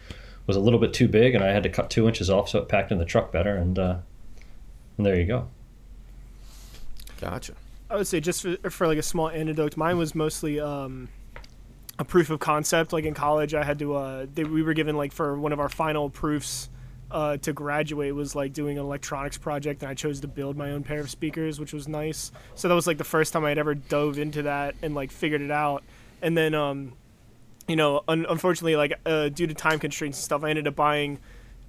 was 0.46 0.56
a 0.56 0.60
little 0.60 0.80
bit 0.80 0.92
too 0.92 1.08
big, 1.08 1.34
and 1.34 1.42
I 1.42 1.52
had 1.52 1.62
to 1.62 1.70
cut 1.70 1.88
two 1.88 2.06
inches 2.06 2.28
off 2.28 2.50
so 2.50 2.58
it 2.58 2.68
packed 2.68 2.92
in 2.92 2.98
the 2.98 3.06
truck 3.06 3.32
better, 3.32 3.56
and 3.56 3.78
uh, 3.78 3.96
and 4.98 5.06
there 5.06 5.16
you 5.16 5.24
go. 5.24 5.48
Gotcha. 7.24 7.54
I 7.88 7.96
would 7.96 8.06
say 8.06 8.20
just 8.20 8.42
for, 8.42 8.70
for 8.70 8.86
like 8.86 8.98
a 8.98 9.02
small 9.02 9.30
anecdote, 9.30 9.76
mine 9.76 9.96
was 9.96 10.14
mostly 10.14 10.60
um, 10.60 11.08
a 11.98 12.04
proof 12.04 12.28
of 12.30 12.38
concept. 12.38 12.92
Like 12.92 13.04
in 13.04 13.14
college, 13.14 13.54
I 13.54 13.64
had 13.64 13.78
to 13.78 13.94
uh, 13.94 14.26
they, 14.32 14.44
we 14.44 14.62
were 14.62 14.74
given 14.74 14.96
like 14.96 15.12
for 15.12 15.38
one 15.38 15.52
of 15.52 15.60
our 15.60 15.68
final 15.68 16.10
proofs 16.10 16.68
uh, 17.10 17.36
to 17.38 17.52
graduate 17.52 18.14
was 18.14 18.34
like 18.34 18.52
doing 18.52 18.78
an 18.78 18.84
electronics 18.84 19.38
project, 19.38 19.82
and 19.82 19.90
I 19.90 19.94
chose 19.94 20.20
to 20.20 20.28
build 20.28 20.56
my 20.56 20.72
own 20.72 20.82
pair 20.82 21.00
of 21.00 21.08
speakers, 21.08 21.58
which 21.58 21.72
was 21.72 21.88
nice. 21.88 22.30
So 22.56 22.68
that 22.68 22.74
was 22.74 22.86
like 22.86 22.98
the 22.98 23.04
first 23.04 23.32
time 23.32 23.44
I'd 23.44 23.58
ever 23.58 23.74
dove 23.74 24.18
into 24.18 24.42
that 24.42 24.74
and 24.82 24.94
like 24.94 25.10
figured 25.10 25.40
it 25.40 25.50
out. 25.50 25.82
And 26.20 26.36
then 26.36 26.54
um, 26.54 26.92
you 27.68 27.76
know, 27.76 28.02
un- 28.06 28.26
unfortunately, 28.28 28.76
like 28.76 28.98
uh, 29.06 29.30
due 29.30 29.46
to 29.46 29.54
time 29.54 29.78
constraints 29.78 30.18
and 30.18 30.24
stuff, 30.24 30.44
I 30.44 30.50
ended 30.50 30.66
up 30.66 30.76
buying 30.76 31.20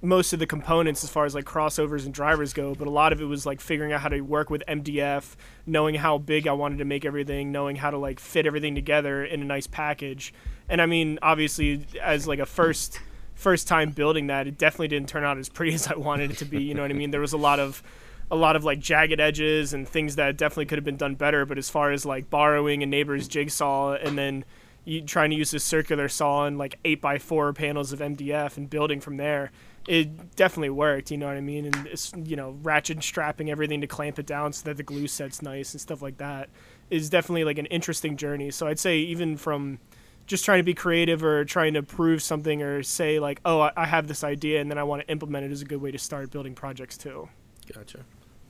most 0.02 0.32
of 0.32 0.38
the 0.38 0.46
components 0.46 1.02
as 1.02 1.10
far 1.10 1.24
as 1.24 1.34
like 1.34 1.44
crossovers 1.44 2.04
and 2.04 2.12
drivers 2.12 2.52
go, 2.52 2.74
but 2.74 2.86
a 2.86 2.90
lot 2.90 3.12
of 3.12 3.20
it 3.20 3.24
was 3.24 3.46
like 3.46 3.60
figuring 3.60 3.92
out 3.92 4.00
how 4.00 4.08
to 4.08 4.20
work 4.20 4.50
with 4.50 4.62
MDF, 4.68 5.36
knowing 5.64 5.94
how 5.94 6.18
big 6.18 6.46
I 6.46 6.52
wanted 6.52 6.78
to 6.78 6.84
make 6.84 7.04
everything, 7.04 7.50
knowing 7.50 7.76
how 7.76 7.90
to 7.90 7.98
like 7.98 8.20
fit 8.20 8.46
everything 8.46 8.74
together 8.74 9.24
in 9.24 9.40
a 9.40 9.44
nice 9.44 9.66
package. 9.66 10.34
And 10.68 10.82
I 10.82 10.86
mean, 10.86 11.18
obviously, 11.22 11.86
as 12.02 12.28
like 12.28 12.38
a 12.38 12.46
first 12.46 13.00
first 13.34 13.68
time 13.68 13.90
building 13.90 14.26
that, 14.28 14.46
it 14.46 14.58
definitely 14.58 14.88
didn't 14.88 15.08
turn 15.08 15.24
out 15.24 15.38
as 15.38 15.48
pretty 15.48 15.74
as 15.74 15.86
I 15.86 15.94
wanted 15.96 16.30
it 16.30 16.38
to 16.38 16.44
be. 16.44 16.62
You 16.62 16.74
know 16.74 16.82
what 16.82 16.90
I 16.90 16.94
mean? 16.94 17.10
There 17.10 17.20
was 17.20 17.32
a 17.32 17.38
lot 17.38 17.58
of 17.58 17.82
a 18.30 18.36
lot 18.36 18.56
of 18.56 18.64
like 18.64 18.80
jagged 18.80 19.20
edges 19.20 19.72
and 19.72 19.88
things 19.88 20.16
that 20.16 20.36
definitely 20.36 20.66
could 20.66 20.78
have 20.78 20.84
been 20.84 20.96
done 20.96 21.14
better. 21.14 21.46
But 21.46 21.58
as 21.58 21.70
far 21.70 21.92
as 21.92 22.04
like 22.04 22.28
borrowing 22.28 22.82
a 22.82 22.86
neighbor's 22.86 23.28
jigsaw 23.28 23.94
and 23.94 24.18
then 24.18 24.44
you 24.84 25.02
trying 25.02 25.30
to 25.30 25.36
use 25.36 25.50
this 25.50 25.64
circular 25.64 26.08
saw 26.08 26.46
and 26.46 26.58
like 26.58 26.78
eight 26.84 27.00
by 27.00 27.18
four 27.18 27.52
panels 27.52 27.92
of 27.92 28.00
MDF 28.00 28.56
and 28.56 28.68
building 28.70 29.00
from 29.00 29.16
there, 29.16 29.50
it 29.86 30.36
definitely 30.36 30.70
worked. 30.70 31.10
You 31.10 31.16
know 31.18 31.26
what 31.26 31.36
I 31.36 31.40
mean? 31.40 31.66
And 31.66 31.86
it's 31.86 32.12
you 32.16 32.36
know 32.36 32.56
ratchet 32.62 33.02
strapping 33.02 33.50
everything 33.50 33.80
to 33.80 33.86
clamp 33.86 34.18
it 34.18 34.26
down 34.26 34.52
so 34.52 34.64
that 34.64 34.76
the 34.76 34.82
glue 34.82 35.06
set's 35.06 35.42
nice 35.42 35.72
and 35.72 35.80
stuff 35.80 36.02
like 36.02 36.18
that 36.18 36.48
is 36.90 37.10
definitely 37.10 37.44
like 37.44 37.58
an 37.58 37.66
interesting 37.66 38.16
journey. 38.16 38.50
So 38.50 38.66
I'd 38.66 38.78
say 38.78 38.98
even 38.98 39.36
from 39.36 39.78
just 40.26 40.44
trying 40.44 40.58
to 40.58 40.64
be 40.64 40.74
creative 40.74 41.22
or 41.24 41.44
trying 41.44 41.74
to 41.74 41.82
prove 41.82 42.22
something 42.22 42.62
or 42.62 42.82
say 42.82 43.18
like, 43.18 43.40
oh, 43.44 43.70
I- 43.76 43.86
have 43.86 44.08
this 44.08 44.24
idea 44.24 44.60
and 44.60 44.70
then 44.70 44.78
I 44.78 44.82
want 44.82 45.02
to 45.02 45.08
implement 45.08 45.44
it 45.44 45.52
is 45.52 45.62
a 45.62 45.64
good 45.64 45.80
way 45.80 45.92
to 45.92 45.98
start 45.98 46.30
building 46.30 46.54
projects 46.54 46.96
too. 46.96 47.28
Gotcha. 47.72 48.00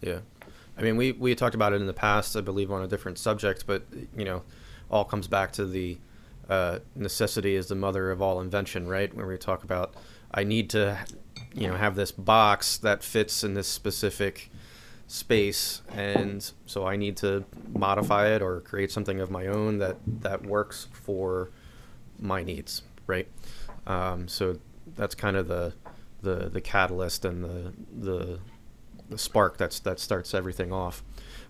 Yeah. 0.01 0.21
I 0.79 0.83
mean, 0.83 0.97
we, 0.97 1.13
we 1.13 1.35
talked 1.35 1.55
about 1.55 1.73
it 1.73 1.81
in 1.81 1.87
the 1.87 1.93
past, 1.93 2.37
I 2.37 2.41
believe, 2.41 2.71
on 2.71 2.83
a 2.83 2.89
different 2.89 3.19
subject, 3.19 3.67
but, 3.67 3.83
you 4.17 4.25
know, 4.25 4.43
all 4.91 5.05
comes 5.05 5.29
back 5.29 5.53
to 5.53 5.67
the 5.67 5.99
uh, 6.49 6.79
necessity 6.95 7.55
is 7.55 7.67
the 7.67 7.75
mother 7.75 8.11
of 8.11 8.23
all 8.23 8.41
invention, 8.41 8.87
right? 8.87 9.13
When 9.15 9.27
we 9.27 9.37
talk 9.37 9.63
about, 9.65 9.95
I 10.33 10.45
need 10.45 10.71
to, 10.71 10.99
you 11.57 11.67
know, 11.67 11.77
have 11.77 11.97
this 11.97 12.13
box 12.13 12.77
that 12.79 13.03
fits 13.03 13.43
in 13.43 13.55
this 13.55 13.67
specific 13.67 14.51
space, 15.07 15.83
and 15.95 16.53
so 16.67 16.87
I 16.87 16.97
need 16.97 17.17
to 17.19 17.45
modify 17.73 18.29
it 18.29 18.43
or 18.43 18.61
create 18.61 18.93
something 18.93 19.21
of 19.21 19.31
my 19.31 19.47
own 19.47 19.79
that, 19.79 19.97
that 20.21 20.45
works 20.45 20.89
for 20.93 21.51
my 22.19 22.43
needs, 22.43 22.83
right? 23.07 23.27
Um, 23.87 24.29
so 24.29 24.59
that's 24.95 25.15
kind 25.15 25.37
of 25.37 25.49
the, 25.49 25.73
the, 26.23 26.51
the 26.51 26.61
catalyst 26.61 27.25
and 27.25 27.43
the, 27.43 27.73
the, 27.97 28.39
the 29.09 29.19
spark 29.19 29.57
that's 29.57 29.81
that 29.81 29.99
starts 29.99 30.35
everything 30.35 30.73
off. 30.73 31.03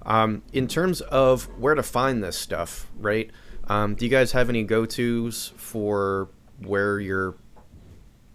Um, 0.02 0.42
in 0.52 0.68
terms 0.68 1.00
of 1.00 1.44
where 1.58 1.74
to 1.74 1.82
find 1.82 2.22
this 2.22 2.38
stuff, 2.38 2.88
right? 2.98 3.30
Um, 3.68 3.96
do 3.96 4.04
you 4.04 4.10
guys 4.10 4.32
have 4.32 4.48
any 4.48 4.62
go-tos 4.62 5.52
for 5.56 6.28
where 6.60 7.00
you're 7.00 7.34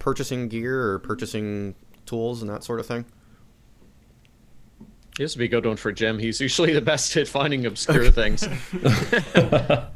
purchasing 0.02 0.48
gear 0.48 0.94
or 0.94 1.00
purchasing 1.00 1.76
tools 2.06 2.42
and 2.42 2.50
that 2.50 2.64
sort 2.64 2.80
of 2.80 2.88
thing? 2.88 3.06
This 5.18 5.36
would 5.36 5.40
be 5.40 5.46
a 5.46 5.50
good 5.50 5.66
one 5.66 5.78
for 5.78 5.92
Jim. 5.92 6.18
He's 6.18 6.42
usually 6.42 6.74
the 6.74 6.82
best 6.82 7.16
at 7.16 7.28
finding 7.28 7.66
obscure 7.66 8.12
things. 8.12 8.48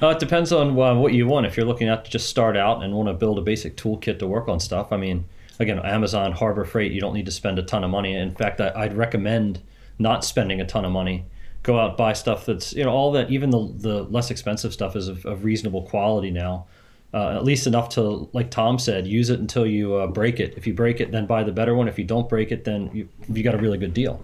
Uh, 0.00 0.10
it 0.10 0.20
depends 0.20 0.52
on 0.52 0.78
uh, 0.78 0.94
what 0.94 1.12
you 1.12 1.26
want. 1.26 1.44
If 1.44 1.56
you're 1.56 1.66
looking 1.66 1.88
at 1.88 2.04
to 2.04 2.10
just 2.10 2.28
start 2.28 2.56
out 2.56 2.84
and 2.84 2.94
want 2.94 3.08
to 3.08 3.14
build 3.14 3.36
a 3.36 3.42
basic 3.42 3.76
toolkit 3.76 4.20
to 4.20 4.28
work 4.28 4.46
on 4.46 4.60
stuff, 4.60 4.92
I 4.92 4.96
mean, 4.96 5.24
again, 5.58 5.80
Amazon, 5.80 6.30
Harbor 6.30 6.64
Freight, 6.64 6.92
you 6.92 7.00
don't 7.00 7.14
need 7.14 7.26
to 7.26 7.32
spend 7.32 7.58
a 7.58 7.62
ton 7.62 7.82
of 7.82 7.90
money. 7.90 8.14
In 8.14 8.32
fact, 8.32 8.60
I, 8.60 8.70
I'd 8.76 8.96
recommend 8.96 9.60
not 9.98 10.24
spending 10.24 10.60
a 10.60 10.66
ton 10.66 10.84
of 10.84 10.92
money. 10.92 11.26
Go 11.64 11.80
out 11.80 11.96
buy 11.96 12.12
stuff 12.12 12.46
that's 12.46 12.72
you 12.74 12.84
know 12.84 12.90
all 12.90 13.10
that 13.12 13.30
even 13.30 13.50
the 13.50 13.72
the 13.74 14.02
less 14.04 14.30
expensive 14.30 14.72
stuff 14.72 14.94
is 14.94 15.08
of, 15.08 15.26
of 15.26 15.44
reasonable 15.44 15.82
quality 15.82 16.30
now. 16.30 16.66
Uh, 17.14 17.30
at 17.36 17.42
least 17.42 17.66
enough 17.66 17.88
to, 17.88 18.28
like 18.34 18.50
Tom 18.50 18.78
said, 18.78 19.06
use 19.06 19.30
it 19.30 19.40
until 19.40 19.66
you 19.66 19.94
uh, 19.94 20.06
break 20.06 20.38
it. 20.40 20.52
If 20.58 20.66
you 20.66 20.74
break 20.74 21.00
it, 21.00 21.10
then 21.10 21.24
buy 21.24 21.42
the 21.42 21.52
better 21.52 21.74
one. 21.74 21.88
If 21.88 21.98
you 21.98 22.04
don't 22.04 22.28
break 22.28 22.52
it, 22.52 22.64
then 22.64 22.90
you 22.92 23.08
you 23.30 23.42
got 23.42 23.54
a 23.54 23.58
really 23.58 23.78
good 23.78 23.94
deal. 23.94 24.22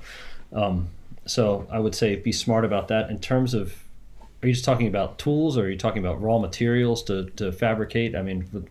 Um, 0.53 0.88
so 1.25 1.67
I 1.71 1.79
would 1.79 1.95
say 1.95 2.17
be 2.17 2.31
smart 2.33 2.62
about 2.64 2.88
that. 2.88 3.09
In 3.09 3.19
terms 3.19 3.55
of, 3.55 3.83
are 4.43 4.49
you 4.49 4.53
just 4.53 4.67
talking 4.67 4.87
about 4.87 5.19
tools, 5.19 5.57
or 5.57 5.62
are 5.64 5.71
you 5.71 5.79
talking 5.79 6.05
about 6.05 6.21
raw 6.21 6.38
materials 6.38 7.03
to, 7.05 7.31
to 7.37 7.50
fabricate? 7.53 8.14
I 8.14 8.21
mean, 8.21 8.47
with- 8.53 8.69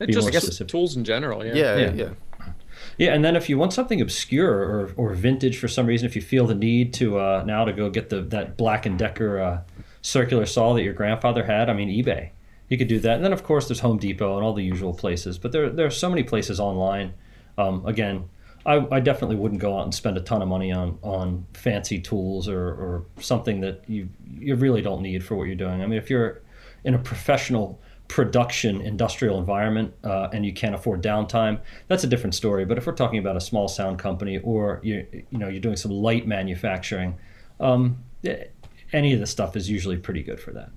It 0.00 0.06
Be 0.08 0.12
just 0.12 0.24
more 0.24 0.32
just 0.32 0.46
specific. 0.46 0.70
tools 0.72 0.96
in 0.96 1.04
general. 1.04 1.44
Yeah. 1.46 1.54
Yeah, 1.54 1.76
yeah. 1.76 1.92
Yeah. 1.92 2.10
yeah, 2.98 3.14
and 3.14 3.24
then 3.24 3.36
if 3.36 3.48
you 3.48 3.56
want 3.58 3.72
something 3.72 4.00
obscure 4.00 4.52
or, 4.52 4.92
or 4.96 5.14
vintage 5.14 5.58
for 5.58 5.68
some 5.68 5.86
reason, 5.86 6.06
if 6.06 6.16
you 6.16 6.22
feel 6.22 6.46
the 6.46 6.54
need 6.56 6.92
to 6.94 7.18
uh, 7.20 7.44
now 7.46 7.64
to 7.64 7.72
go 7.72 7.88
get 7.90 8.08
the 8.10 8.20
that 8.22 8.56
Black 8.56 8.84
and 8.86 8.98
Decker 8.98 9.40
uh, 9.40 9.60
circular 10.02 10.44
saw 10.46 10.74
that 10.74 10.82
your 10.82 10.92
grandfather 10.94 11.44
had, 11.44 11.70
I 11.70 11.72
mean 11.74 11.88
eBay, 11.88 12.30
you 12.68 12.78
could 12.78 12.88
do 12.88 13.00
that. 13.00 13.16
And 13.16 13.24
then 13.24 13.32
of 13.32 13.42
course 13.42 13.68
there's 13.68 13.80
Home 13.80 13.98
Depot 13.98 14.36
and 14.36 14.44
all 14.44 14.52
the 14.52 14.64
usual 14.64 14.94
places, 14.94 15.38
but 15.38 15.52
there 15.52 15.70
there 15.70 15.86
are 15.86 15.90
so 15.90 16.08
many 16.08 16.22
places 16.22 16.60
online. 16.60 17.14
Um, 17.56 17.84
again, 17.86 18.28
I, 18.66 18.86
I 18.90 19.00
definitely 19.00 19.36
wouldn't 19.36 19.60
go 19.60 19.78
out 19.78 19.84
and 19.84 19.94
spend 19.94 20.16
a 20.16 20.20
ton 20.20 20.42
of 20.42 20.48
money 20.48 20.72
on 20.72 20.98
on 21.02 21.46
fancy 21.54 22.00
tools 22.00 22.48
or, 22.48 22.60
or 22.60 23.04
something 23.20 23.60
that 23.60 23.82
you 23.88 24.08
you 24.26 24.54
really 24.56 24.82
don't 24.82 25.02
need 25.02 25.24
for 25.24 25.36
what 25.36 25.44
you're 25.44 25.56
doing. 25.56 25.82
I 25.82 25.86
mean, 25.86 25.98
if 25.98 26.10
you're 26.10 26.42
in 26.84 26.94
a 26.94 26.98
professional 26.98 27.80
production 28.08 28.80
industrial 28.80 29.38
environment 29.38 29.92
uh, 30.02 30.28
and 30.32 30.44
you 30.44 30.52
can't 30.52 30.74
afford 30.74 31.02
downtime, 31.02 31.60
that's 31.88 32.04
a 32.04 32.06
different 32.06 32.34
story. 32.34 32.64
But 32.64 32.78
if 32.78 32.86
we're 32.86 32.94
talking 32.94 33.18
about 33.18 33.36
a 33.36 33.40
small 33.40 33.68
sound 33.68 33.98
company 33.98 34.38
or 34.38 34.80
you 34.82 35.06
you 35.30 35.38
know 35.38 35.48
you're 35.48 35.60
doing 35.60 35.76
some 35.76 35.90
light 35.90 36.26
manufacturing, 36.26 37.16
um, 37.60 38.04
eh, 38.24 38.44
any 38.92 39.12
of 39.12 39.20
the 39.20 39.26
stuff 39.26 39.56
is 39.56 39.70
usually 39.70 39.96
pretty 39.96 40.22
good 40.22 40.40
for 40.40 40.52
that. 40.52 40.70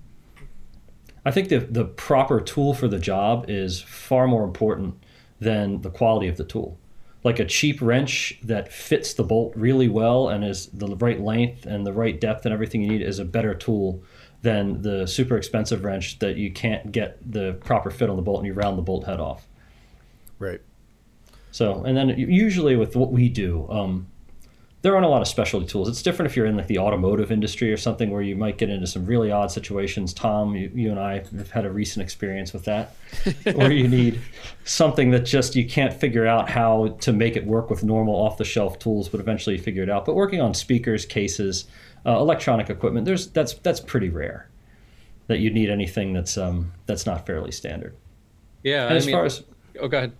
I 1.25 1.31
think 1.31 1.49
the 1.49 1.59
the 1.59 1.85
proper 1.85 2.41
tool 2.41 2.73
for 2.73 2.87
the 2.87 2.99
job 2.99 3.45
is 3.47 3.81
far 3.81 4.27
more 4.27 4.43
important 4.43 4.95
than 5.39 5.81
the 5.81 5.89
quality 5.89 6.27
of 6.27 6.37
the 6.37 6.43
tool. 6.43 6.77
Like 7.23 7.39
a 7.39 7.45
cheap 7.45 7.81
wrench 7.81 8.39
that 8.43 8.71
fits 8.71 9.13
the 9.13 9.23
bolt 9.23 9.53
really 9.55 9.87
well 9.87 10.29
and 10.29 10.43
is 10.43 10.67
the 10.67 10.95
right 10.95 11.19
length 11.19 11.65
and 11.65 11.85
the 11.85 11.93
right 11.93 12.19
depth 12.19 12.45
and 12.45 12.53
everything 12.53 12.81
you 12.81 12.89
need 12.89 13.01
is 13.01 13.19
a 13.19 13.25
better 13.25 13.53
tool 13.53 14.03
than 14.41 14.81
the 14.81 15.05
super 15.05 15.37
expensive 15.37 15.83
wrench 15.83 16.17
that 16.19 16.35
you 16.35 16.51
can't 16.51 16.91
get 16.91 17.19
the 17.31 17.53
proper 17.63 17.91
fit 17.91 18.09
on 18.09 18.15
the 18.15 18.23
bolt 18.23 18.39
and 18.39 18.47
you 18.47 18.53
round 18.53 18.75
the 18.77 18.81
bolt 18.81 19.05
head 19.05 19.19
off. 19.19 19.47
Right. 20.39 20.61
So, 21.51 21.83
and 21.83 21.95
then 21.95 22.09
usually 22.17 22.75
with 22.75 22.95
what 22.95 23.11
we 23.11 23.29
do, 23.29 23.67
um, 23.69 24.07
there 24.81 24.95
aren't 24.95 25.05
a 25.05 25.09
lot 25.09 25.21
of 25.21 25.27
specialty 25.27 25.67
tools. 25.67 25.87
It's 25.87 26.01
different 26.01 26.31
if 26.31 26.35
you're 26.35 26.47
in 26.47 26.57
like 26.57 26.67
the 26.67 26.79
automotive 26.79 27.31
industry 27.31 27.71
or 27.71 27.77
something 27.77 28.09
where 28.09 28.23
you 28.23 28.35
might 28.35 28.57
get 28.57 28.69
into 28.69 28.87
some 28.87 29.05
really 29.05 29.31
odd 29.31 29.51
situations. 29.51 30.11
Tom, 30.11 30.55
you, 30.55 30.71
you 30.73 30.89
and 30.89 30.99
I 30.99 31.23
have 31.37 31.51
had 31.51 31.65
a 31.65 31.71
recent 31.71 32.01
experience 32.01 32.51
with 32.51 32.65
that, 32.65 32.95
where 33.53 33.71
you 33.71 33.87
need 33.87 34.19
something 34.65 35.11
that 35.11 35.19
just 35.19 35.55
you 35.55 35.67
can't 35.67 35.93
figure 35.93 36.25
out 36.25 36.49
how 36.49 36.97
to 37.01 37.13
make 37.13 37.35
it 37.35 37.45
work 37.45 37.69
with 37.69 37.83
normal 37.83 38.15
off-the-shelf 38.15 38.79
tools, 38.79 39.07
but 39.07 39.19
eventually 39.19 39.55
you 39.55 39.61
figure 39.61 39.83
it 39.83 39.89
out. 39.89 40.05
But 40.05 40.15
working 40.15 40.41
on 40.41 40.55
speakers, 40.55 41.05
cases, 41.05 41.65
uh, 42.05 42.17
electronic 42.17 42.69
equipment, 42.71 43.05
there's 43.05 43.27
that's 43.27 43.53
that's 43.55 43.79
pretty 43.79 44.09
rare 44.09 44.49
that 45.27 45.39
you 45.39 45.51
need 45.51 45.69
anything 45.69 46.11
that's 46.13 46.37
um, 46.37 46.71
that's 46.87 47.05
not 47.05 47.27
fairly 47.27 47.51
standard. 47.51 47.95
Yeah. 48.63 48.85
And 48.85 48.93
I 48.93 48.97
as 48.97 49.05
mean, 49.05 49.15
far 49.15 49.25
as 49.25 49.43
oh, 49.79 49.87
go 49.87 49.97
ahead. 49.97 50.13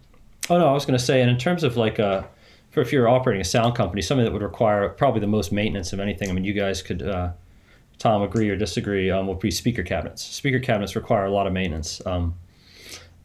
Oh 0.49 0.57
no, 0.57 0.67
I 0.67 0.73
was 0.73 0.85
going 0.85 0.97
to 0.97 1.03
say, 1.03 1.21
and 1.21 1.29
in 1.29 1.37
terms 1.37 1.63
of 1.63 1.77
like, 1.77 1.99
uh, 1.99 2.23
for 2.71 2.81
if 2.81 2.91
you're 2.91 3.07
operating 3.07 3.41
a 3.41 3.45
sound 3.45 3.75
company, 3.75 4.01
something 4.01 4.25
that 4.25 4.31
would 4.31 4.41
require 4.41 4.89
probably 4.89 5.19
the 5.19 5.27
most 5.27 5.51
maintenance 5.51 5.93
of 5.93 5.99
anything. 5.99 6.29
I 6.29 6.33
mean, 6.33 6.45
you 6.45 6.53
guys 6.53 6.81
could, 6.81 7.03
uh, 7.03 7.31
Tom, 7.99 8.21
agree 8.21 8.49
or 8.49 8.55
disagree, 8.55 9.11
um, 9.11 9.27
would 9.27 9.39
be 9.39 9.51
speaker 9.51 9.83
cabinets. 9.83 10.23
Speaker 10.23 10.59
cabinets 10.59 10.95
require 10.95 11.25
a 11.25 11.31
lot 11.31 11.47
of 11.47 11.53
maintenance. 11.53 12.01
Um, 12.05 12.35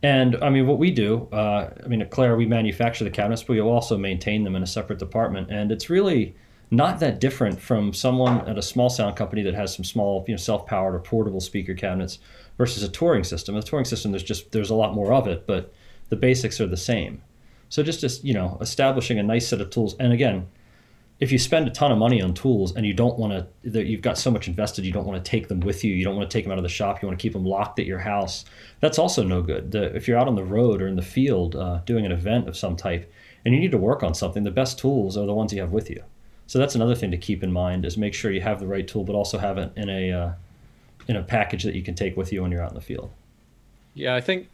and 0.02 0.36
I 0.42 0.50
mean, 0.50 0.66
what 0.66 0.78
we 0.78 0.90
do, 0.90 1.28
uh, 1.32 1.70
I 1.82 1.86
mean, 1.86 2.02
at 2.02 2.10
Clair, 2.10 2.36
we 2.36 2.44
manufacture 2.44 3.04
the 3.04 3.10
cabinets, 3.10 3.42
but 3.42 3.54
we 3.54 3.60
also 3.60 3.96
maintain 3.96 4.44
them 4.44 4.54
in 4.54 4.62
a 4.62 4.66
separate 4.66 4.98
department. 4.98 5.50
And 5.50 5.72
it's 5.72 5.88
really 5.88 6.34
not 6.70 6.98
that 7.00 7.20
different 7.20 7.60
from 7.60 7.92
someone 7.92 8.46
at 8.48 8.58
a 8.58 8.62
small 8.62 8.90
sound 8.90 9.16
company 9.16 9.42
that 9.42 9.54
has 9.54 9.74
some 9.74 9.84
small, 9.84 10.24
you 10.26 10.34
know, 10.34 10.38
self-powered 10.38 10.94
or 10.94 10.98
portable 10.98 11.40
speaker 11.40 11.74
cabinets 11.74 12.18
versus 12.58 12.82
a 12.82 12.88
touring 12.88 13.24
system. 13.24 13.56
A 13.56 13.62
touring 13.62 13.84
system, 13.84 14.10
there's 14.10 14.24
just 14.24 14.52
there's 14.52 14.70
a 14.70 14.74
lot 14.74 14.94
more 14.94 15.12
of 15.12 15.28
it, 15.28 15.46
but 15.46 15.72
the 16.08 16.16
basics 16.16 16.60
are 16.60 16.66
the 16.66 16.76
same. 16.76 17.22
So 17.68 17.82
just 17.82 18.00
just 18.00 18.24
you 18.24 18.34
know, 18.34 18.58
establishing 18.60 19.18
a 19.18 19.22
nice 19.22 19.48
set 19.48 19.60
of 19.60 19.70
tools. 19.70 19.96
And 19.98 20.12
again, 20.12 20.46
if 21.18 21.32
you 21.32 21.38
spend 21.38 21.66
a 21.66 21.70
ton 21.70 21.90
of 21.90 21.98
money 21.98 22.20
on 22.20 22.34
tools 22.34 22.76
and 22.76 22.84
you 22.84 22.92
don't 22.92 23.18
want 23.18 23.46
to, 23.64 23.84
you've 23.84 24.02
got 24.02 24.18
so 24.18 24.30
much 24.30 24.48
invested, 24.48 24.84
you 24.84 24.92
don't 24.92 25.06
want 25.06 25.22
to 25.22 25.30
take 25.30 25.48
them 25.48 25.60
with 25.60 25.82
you. 25.82 25.94
You 25.94 26.04
don't 26.04 26.14
want 26.14 26.30
to 26.30 26.36
take 26.36 26.44
them 26.44 26.52
out 26.52 26.58
of 26.58 26.62
the 26.62 26.68
shop. 26.68 27.00
You 27.00 27.08
want 27.08 27.18
to 27.18 27.22
keep 27.22 27.32
them 27.32 27.46
locked 27.46 27.78
at 27.78 27.86
your 27.86 28.00
house. 28.00 28.44
That's 28.80 28.98
also 28.98 29.22
no 29.22 29.40
good. 29.40 29.72
The, 29.72 29.94
if 29.96 30.06
you're 30.06 30.18
out 30.18 30.28
on 30.28 30.34
the 30.34 30.44
road 30.44 30.82
or 30.82 30.88
in 30.88 30.96
the 30.96 31.02
field 31.02 31.56
uh, 31.56 31.80
doing 31.86 32.04
an 32.04 32.12
event 32.12 32.48
of 32.48 32.56
some 32.56 32.76
type, 32.76 33.10
and 33.44 33.54
you 33.54 33.60
need 33.60 33.70
to 33.70 33.78
work 33.78 34.02
on 34.02 34.14
something, 34.14 34.42
the 34.42 34.50
best 34.50 34.78
tools 34.78 35.16
are 35.16 35.24
the 35.24 35.32
ones 35.32 35.52
you 35.52 35.60
have 35.60 35.72
with 35.72 35.88
you. 35.88 36.02
So 36.48 36.58
that's 36.58 36.74
another 36.74 36.94
thing 36.94 37.10
to 37.12 37.16
keep 37.16 37.42
in 37.42 37.52
mind 37.52 37.84
is 37.84 37.96
make 37.96 38.12
sure 38.12 38.30
you 38.30 38.40
have 38.42 38.60
the 38.60 38.66
right 38.66 38.86
tool, 38.86 39.04
but 39.04 39.14
also 39.14 39.38
have 39.38 39.56
it 39.56 39.72
in 39.76 39.88
a 39.88 40.12
uh, 40.12 40.32
in 41.08 41.16
a 41.16 41.22
package 41.22 41.62
that 41.64 41.74
you 41.74 41.82
can 41.82 41.94
take 41.94 42.16
with 42.16 42.32
you 42.32 42.42
when 42.42 42.50
you're 42.50 42.62
out 42.62 42.70
in 42.70 42.74
the 42.74 42.80
field. 42.80 43.10
Yeah, 43.94 44.14
I 44.14 44.20
think 44.20 44.48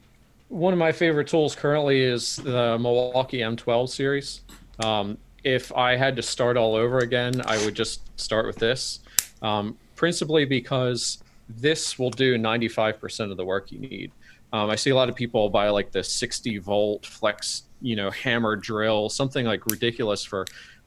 one 0.53 0.75
of 0.75 0.79
my 0.79 0.93
favorite 0.93 1.29
tools 1.29 1.55
currently 1.55 2.03
is 2.03 2.37
the 2.37 2.79
Milwaukee 2.79 3.39
M12 3.39 3.89
series. 3.89 4.43
Um, 4.85 5.17
if 5.43 5.73
I 5.73 5.97
had 5.97 6.15
to 6.17 6.23
start 6.23 6.59
all 6.59 6.75
over 6.75 6.99
again, 6.99 7.41
I 7.47 7.57
would 7.65 7.75
just 7.75 8.03
start 8.21 8.47
with 8.47 8.57
this, 8.57 9.01
um, 9.41 9.79
principally 9.97 10.45
because 10.45 11.23
this 11.49 11.99
will 11.99 12.11
do 12.11 12.37
95% 12.37 13.31
of 13.31 13.39
the 13.39 13.45
work 13.47 13.73
you 13.73 13.79
need. 13.79 14.13
Um, 14.53 14.69
I 14.69 14.77
see 14.77 14.91
a 14.91 14.95
lot 14.95 15.09
of 15.09 15.15
people 15.15 15.49
buy 15.49 15.71
like 15.71 15.91
the 15.91 16.05
60 16.05 16.59
volt 16.59 17.07
flex, 17.07 17.63
you 17.81 17.97
know, 17.97 18.11
hammer 18.11 18.55
drill, 18.55 19.09
something 19.09 19.47
like 19.47 19.65
ridiculous 19.65 20.23
for 20.23 20.45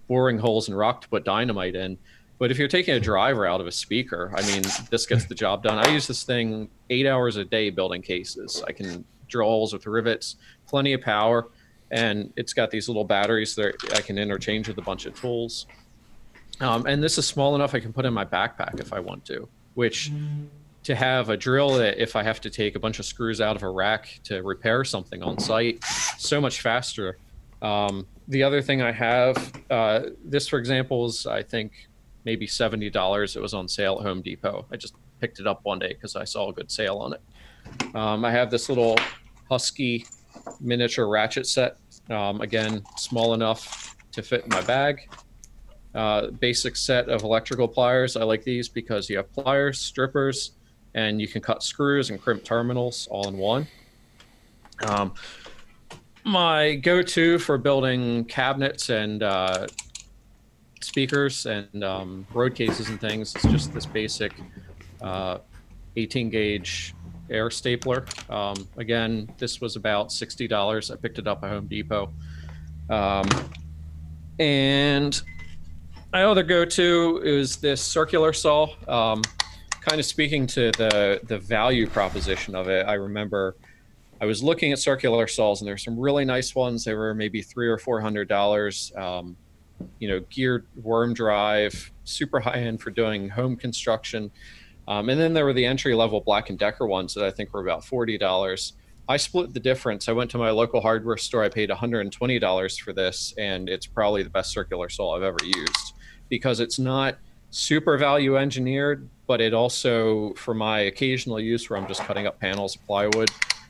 boring 0.08 0.38
holes 0.38 0.70
in 0.70 0.76
rock 0.76 1.02
to 1.02 1.10
put 1.10 1.26
dynamite 1.26 1.76
in. 1.76 1.98
But 2.38 2.52
if 2.52 2.60
you're 2.60 2.68
taking 2.68 2.94
a 2.94 3.00
driver 3.00 3.48
out 3.48 3.62
of 3.62 3.68
a 3.68 3.72
speaker, 3.72 4.32
I 4.36 4.46
mean, 4.46 4.62
this 4.92 5.08
gets 5.08 5.26
the 5.26 5.34
job 5.34 5.64
done. 5.64 5.80
I 5.80 5.92
use 5.92 6.06
this 6.06 6.24
thing 6.24 6.70
eight 6.92 7.08
hours 7.08 7.38
a 7.38 7.46
day 7.46 7.72
building 7.72 8.04
cases. 8.04 8.64
I 8.68 8.72
can 8.72 9.04
drill 9.28 9.48
holes 9.48 9.74
with 9.74 9.86
rivets, 9.86 10.38
plenty 10.68 10.94
of 10.94 11.02
power, 11.02 11.48
and 11.92 12.32
it's 12.36 12.54
got 12.54 12.72
these 12.72 12.88
little 12.88 13.04
batteries 13.04 13.56
that 13.56 13.76
I 13.96 14.02
can 14.02 14.18
interchange 14.18 14.68
with 14.68 14.78
a 14.78 14.82
bunch 14.82 15.06
of 15.06 15.20
tools. 15.20 15.68
Um, 16.62 16.86
and 16.86 17.04
this 17.04 17.18
is 17.18 17.26
small 17.26 17.56
enough 17.56 17.76
I 17.76 17.80
can 17.80 17.92
put 17.92 18.06
in 18.06 18.14
my 18.14 18.26
backpack 18.26 18.80
if 18.80 18.94
I 18.94 19.00
want 19.00 19.26
to, 19.26 19.48
which 19.74 20.12
to 20.84 20.96
have 20.96 21.30
a 21.30 21.38
drill 21.38 21.74
that 21.76 22.02
if 22.02 22.16
I 22.16 22.24
have 22.24 22.40
to 22.42 22.50
take 22.50 22.76
a 22.76 22.80
bunch 22.80 23.00
of 23.00 23.06
screws 23.06 23.42
out 23.42 23.56
of 23.56 23.64
a 23.64 23.70
rack 23.70 24.20
to 24.26 24.42
repair 24.44 24.84
something 24.84 25.22
on 25.22 25.40
site, 25.40 25.84
so 26.18 26.40
much 26.40 26.62
faster. 26.62 27.18
Um, 27.62 28.06
the 28.28 28.44
other 28.44 28.62
thing 28.62 28.82
I 28.82 28.92
have, 28.92 29.54
uh, 29.70 30.02
this 30.24 30.48
for 30.48 30.60
example 30.60 31.06
is 31.06 31.26
I 31.26 31.44
think 31.44 31.88
maybe 32.24 32.48
seventy 32.48 32.90
dollars. 32.90 33.36
It 33.36 33.42
was 33.42 33.54
on 33.54 33.68
sale 33.68 33.98
at 34.00 34.06
Home 34.06 34.22
Depot. 34.22 34.66
I 34.72 34.78
just 34.78 34.96
picked 35.20 35.40
it 35.40 35.48
up 35.48 35.62
one 35.64 35.80
day 35.80 35.90
because 35.90 36.16
I 36.16 36.24
saw 36.24 36.50
a 36.50 36.54
good 36.54 36.72
sale 36.72 36.98
on 36.98 37.14
it. 37.14 37.22
Um, 37.94 38.26
I 38.26 38.32
have 38.32 38.52
this 38.52 38.70
little 38.70 38.98
Husky 39.50 40.06
miniature 40.60 41.08
ratchet 41.08 41.48
set. 41.48 41.78
Um, 42.10 42.42
again, 42.42 42.84
small 42.98 43.34
enough 43.34 43.96
to 44.12 44.22
fit 44.22 44.44
in 44.44 44.50
my 44.50 44.62
bag. 44.62 45.10
Uh, 45.94 46.32
basic 46.32 46.76
set 46.76 47.08
of 47.10 47.24
electrical 47.24 47.68
pliers. 47.68 48.18
I 48.18 48.24
like 48.24 48.44
these 48.44 48.68
because 48.68 49.10
you 49.10 49.18
have 49.18 49.32
pliers, 49.32 49.80
strippers, 49.80 50.52
and 50.94 51.22
you 51.22 51.28
can 51.28 51.42
cut 51.42 51.64
screws 51.64 52.10
and 52.10 52.22
crimp 52.22 52.44
terminals 52.44 53.08
all 53.10 53.28
in 53.28 53.38
one. 53.38 53.68
Um, 54.86 55.14
my 56.26 56.76
go-to 56.76 57.40
for 57.40 57.58
building 57.58 58.26
cabinets 58.26 58.90
and 58.90 59.24
uh, 59.24 59.68
speakers 60.82 61.46
and 61.46 61.84
um, 61.84 62.28
road 62.34 62.56
cases 62.56 62.90
and 62.90 63.00
things 63.00 63.36
is 63.36 63.44
just 63.44 63.74
this 63.74 63.86
basic 63.86 64.34
uh, 65.02 65.38
18 65.96 66.30
gauge 66.30 66.94
air 67.30 67.50
stapler. 67.50 68.06
Um, 68.30 68.68
again, 68.78 69.30
this 69.38 69.62
was 69.62 69.76
about 69.76 70.10
$60. 70.10 70.92
I 70.92 70.96
picked 70.96 71.20
it 71.20 71.28
up 71.28 71.44
at 71.44 71.50
Home 71.50 71.68
Depot. 71.68 72.12
Um, 72.90 73.28
and 74.40 75.22
my 76.14 76.24
other 76.24 76.44
go-to 76.44 77.22
is 77.24 77.58
this 77.58 77.82
circular 77.82 78.34
saw. 78.34 78.68
Um, 78.88 79.22
kind 79.82 80.00
of 80.00 80.06
speaking 80.06 80.48
to 80.48 80.72
the 80.72 81.22
the 81.26 81.38
value 81.38 81.88
proposition 81.88 82.56
of 82.56 82.68
it, 82.68 82.88
I 82.88 82.94
remember 82.94 83.56
I 84.22 84.26
was 84.26 84.42
looking 84.42 84.72
at 84.72 84.80
circular 84.80 85.28
saws, 85.28 85.62
and 85.62 85.68
there's 85.68 85.84
some 85.84 86.00
really 86.00 86.26
nice 86.26 86.56
ones. 86.56 86.84
They 86.84 86.94
were 86.94 87.14
maybe 87.14 87.42
three 87.42 87.68
or 87.68 87.78
four 87.78 88.00
hundred 88.02 88.28
dollars. 88.28 88.92
Um, 88.96 89.36
you 90.00 90.08
know, 90.08 90.22
geared 90.30 90.66
worm 90.82 91.14
drive, 91.14 91.92
super 92.06 92.40
high 92.40 92.60
end 92.60 92.82
for 92.82 92.92
doing 92.92 93.28
home 93.28 93.58
construction. 93.58 94.32
Um, 94.88 95.10
and 95.10 95.20
then 95.20 95.34
there 95.34 95.46
were 95.46 95.54
the 95.54 95.66
entry 95.66 95.96
level 95.96 96.22
Black 96.22 96.50
and 96.50 96.60
Decker 96.60 96.86
ones 96.86 97.14
that 97.16 97.24
I 97.24 97.32
think 97.32 97.54
were 97.54 97.62
about 97.62 97.84
forty 97.84 98.18
dollars. 98.18 98.74
I 99.08 99.18
split 99.18 99.54
the 99.54 99.60
difference. 99.60 100.10
I 100.10 100.14
went 100.14 100.32
to 100.32 100.38
my 100.38 100.50
local 100.50 100.82
hardware 100.82 101.18
store. 101.18 101.44
I 101.44 101.50
paid 101.50 101.70
$120 101.70 102.80
for 102.80 102.92
this, 102.92 103.36
and 103.38 103.70
it's 103.70 103.86
probably 103.86 104.24
the 104.24 104.32
best 104.32 104.52
circular 104.52 104.90
saw 104.90 105.16
I've 105.16 105.22
ever 105.22 105.38
used 105.44 105.94
because 106.28 106.60
it's 106.60 106.80
not 106.80 107.18
super 107.52 107.98
value 107.98 108.36
engineered, 108.36 109.08
but 109.28 109.42
it 109.42 109.54
also, 109.54 110.34
for 110.34 110.54
my 110.54 110.80
occasional 110.80 111.40
use 111.40 111.70
where 111.70 111.80
I'm 111.80 111.88
just 111.88 112.02
cutting 112.02 112.26
up 112.26 112.40
panels 112.40 112.76
of 112.76 112.86
plywood, 112.86 113.30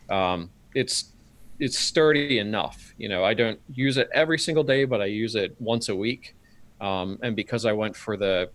um, 0.10 0.50
it's 0.74 1.12
it's 1.60 1.80
sturdy 1.80 2.40
enough. 2.40 2.94
You 2.98 3.08
know, 3.08 3.24
I 3.24 3.34
don't 3.34 3.60
use 3.74 3.98
it 3.98 4.10
every 4.14 4.38
single 4.40 4.64
day, 4.64 4.84
but 4.86 5.02
I 5.02 5.06
use 5.06 5.36
it 5.36 5.56
once 5.60 5.88
a 5.90 5.96
week. 5.96 6.36
Um, 6.82 7.18
and 7.24 7.36
because 7.36 7.66
I 7.66 7.72
went 7.72 7.96
for 7.96 8.18
the 8.18 8.50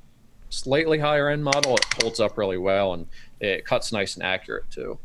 slightly 0.51 0.99
higher 0.99 1.29
end 1.29 1.45
model, 1.45 1.77
it 1.77 1.85
holds 2.03 2.21
up 2.21 2.37
really 2.37 2.59
well 2.59 2.93
and 2.93 3.07
it 3.41 3.65
cuts 3.65 3.93
nice 3.93 4.15
and 4.15 4.25
accurate 4.25 4.71
too. 4.71 4.99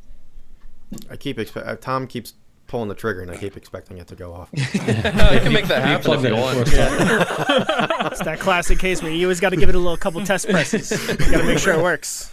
I 1.09 1.15
keep 1.15 1.39
expect 1.39 1.67
uh, 1.67 1.75
Tom 1.77 2.07
keeps 2.07 2.33
pulling 2.67 2.89
the 2.89 2.95
trigger, 2.95 3.21
and 3.21 3.31
I 3.31 3.37
keep 3.37 3.57
expecting 3.57 3.97
it 3.99 4.07
to 4.07 4.15
go 4.15 4.33
off. 4.33 4.49
I 4.57 5.39
can 5.39 5.53
make 5.53 5.67
that 5.67 5.83
happen 5.83 6.13
if 6.13 6.23
you 6.23 6.35
want. 6.35 6.67
for. 6.67 8.05
It's 8.11 8.23
that 8.23 8.39
classic 8.39 8.79
case 8.79 9.01
where 9.01 9.11
you 9.11 9.25
always 9.25 9.39
got 9.39 9.49
to 9.49 9.57
give 9.57 9.67
it 9.67 9.75
a 9.75 9.79
little 9.79 9.97
couple 9.97 10.23
test 10.23 10.47
presses. 10.47 10.89
Got 10.89 11.39
to 11.39 11.43
make 11.43 11.57
sure 11.57 11.73
it 11.73 11.81
works. 11.81 12.31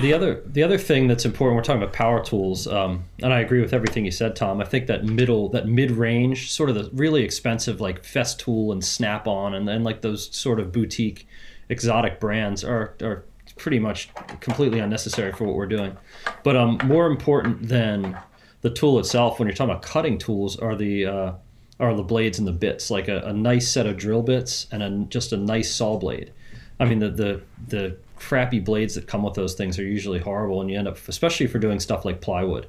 The 0.00 0.12
other 0.12 0.42
the 0.46 0.62
other 0.62 0.78
thing 0.78 1.08
that's 1.08 1.24
important, 1.24 1.56
we're 1.56 1.62
talking 1.62 1.82
about 1.82 1.94
power 1.94 2.22
tools, 2.24 2.66
um, 2.66 3.04
and 3.22 3.32
I 3.32 3.40
agree 3.40 3.60
with 3.60 3.72
everything 3.72 4.04
you 4.04 4.10
said, 4.10 4.36
Tom. 4.36 4.60
I 4.60 4.64
think 4.64 4.86
that 4.86 5.04
middle, 5.04 5.48
that 5.50 5.66
mid 5.66 5.90
range, 5.90 6.50
sort 6.52 6.68
of 6.68 6.76
the 6.76 6.90
really 6.92 7.22
expensive 7.22 7.80
like 7.80 8.02
Festool 8.02 8.72
and 8.72 8.84
Snap 8.84 9.26
On, 9.26 9.54
and 9.54 9.66
then 9.66 9.82
like 9.82 10.00
those 10.02 10.34
sort 10.34 10.60
of 10.60 10.70
boutique, 10.70 11.26
exotic 11.68 12.20
brands 12.20 12.64
are 12.64 12.94
are 13.02 13.24
pretty 13.56 13.78
much 13.78 14.10
completely 14.40 14.80
unnecessary 14.80 15.32
for 15.32 15.44
what 15.44 15.56
we're 15.56 15.66
doing. 15.66 15.96
But 16.42 16.56
um, 16.56 16.78
more 16.84 17.06
important 17.06 17.68
than 17.68 18.16
the 18.60 18.70
tool 18.70 18.98
itself, 18.98 19.38
when 19.38 19.48
you're 19.48 19.54
talking 19.54 19.70
about 19.70 19.82
cutting 19.82 20.18
tools, 20.18 20.58
are 20.58 20.74
the 20.74 21.06
uh, 21.06 21.32
are 21.78 21.94
the 21.94 22.02
blades 22.02 22.38
and 22.38 22.46
the 22.46 22.52
bits, 22.52 22.90
like 22.90 23.08
a, 23.08 23.18
a 23.20 23.32
nice 23.32 23.70
set 23.70 23.86
of 23.86 23.96
drill 23.96 24.22
bits 24.22 24.66
and 24.72 24.82
a, 24.82 24.90
just 25.08 25.32
a 25.32 25.36
nice 25.36 25.74
saw 25.74 25.98
blade. 25.98 26.32
I 26.80 26.84
mean, 26.84 26.98
the, 26.98 27.10
the 27.10 27.42
the 27.68 27.96
crappy 28.16 28.60
blades 28.60 28.94
that 28.94 29.06
come 29.06 29.22
with 29.22 29.34
those 29.34 29.54
things 29.54 29.78
are 29.78 29.84
usually 29.84 30.18
horrible, 30.18 30.60
and 30.60 30.70
you 30.70 30.78
end 30.78 30.88
up, 30.88 30.96
especially 31.08 31.46
for 31.46 31.58
doing 31.58 31.80
stuff 31.80 32.04
like 32.04 32.20
plywood. 32.20 32.66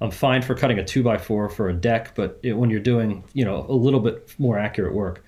I'm 0.00 0.10
fine 0.10 0.40
for 0.40 0.54
cutting 0.54 0.78
a 0.78 0.84
two 0.84 1.02
by 1.02 1.18
four 1.18 1.50
for 1.50 1.68
a 1.68 1.74
deck, 1.74 2.14
but 2.14 2.40
it, 2.42 2.54
when 2.54 2.70
you're 2.70 2.80
doing, 2.80 3.22
you 3.34 3.44
know, 3.44 3.66
a 3.68 3.74
little 3.74 4.00
bit 4.00 4.34
more 4.38 4.58
accurate 4.58 4.94
work, 4.94 5.22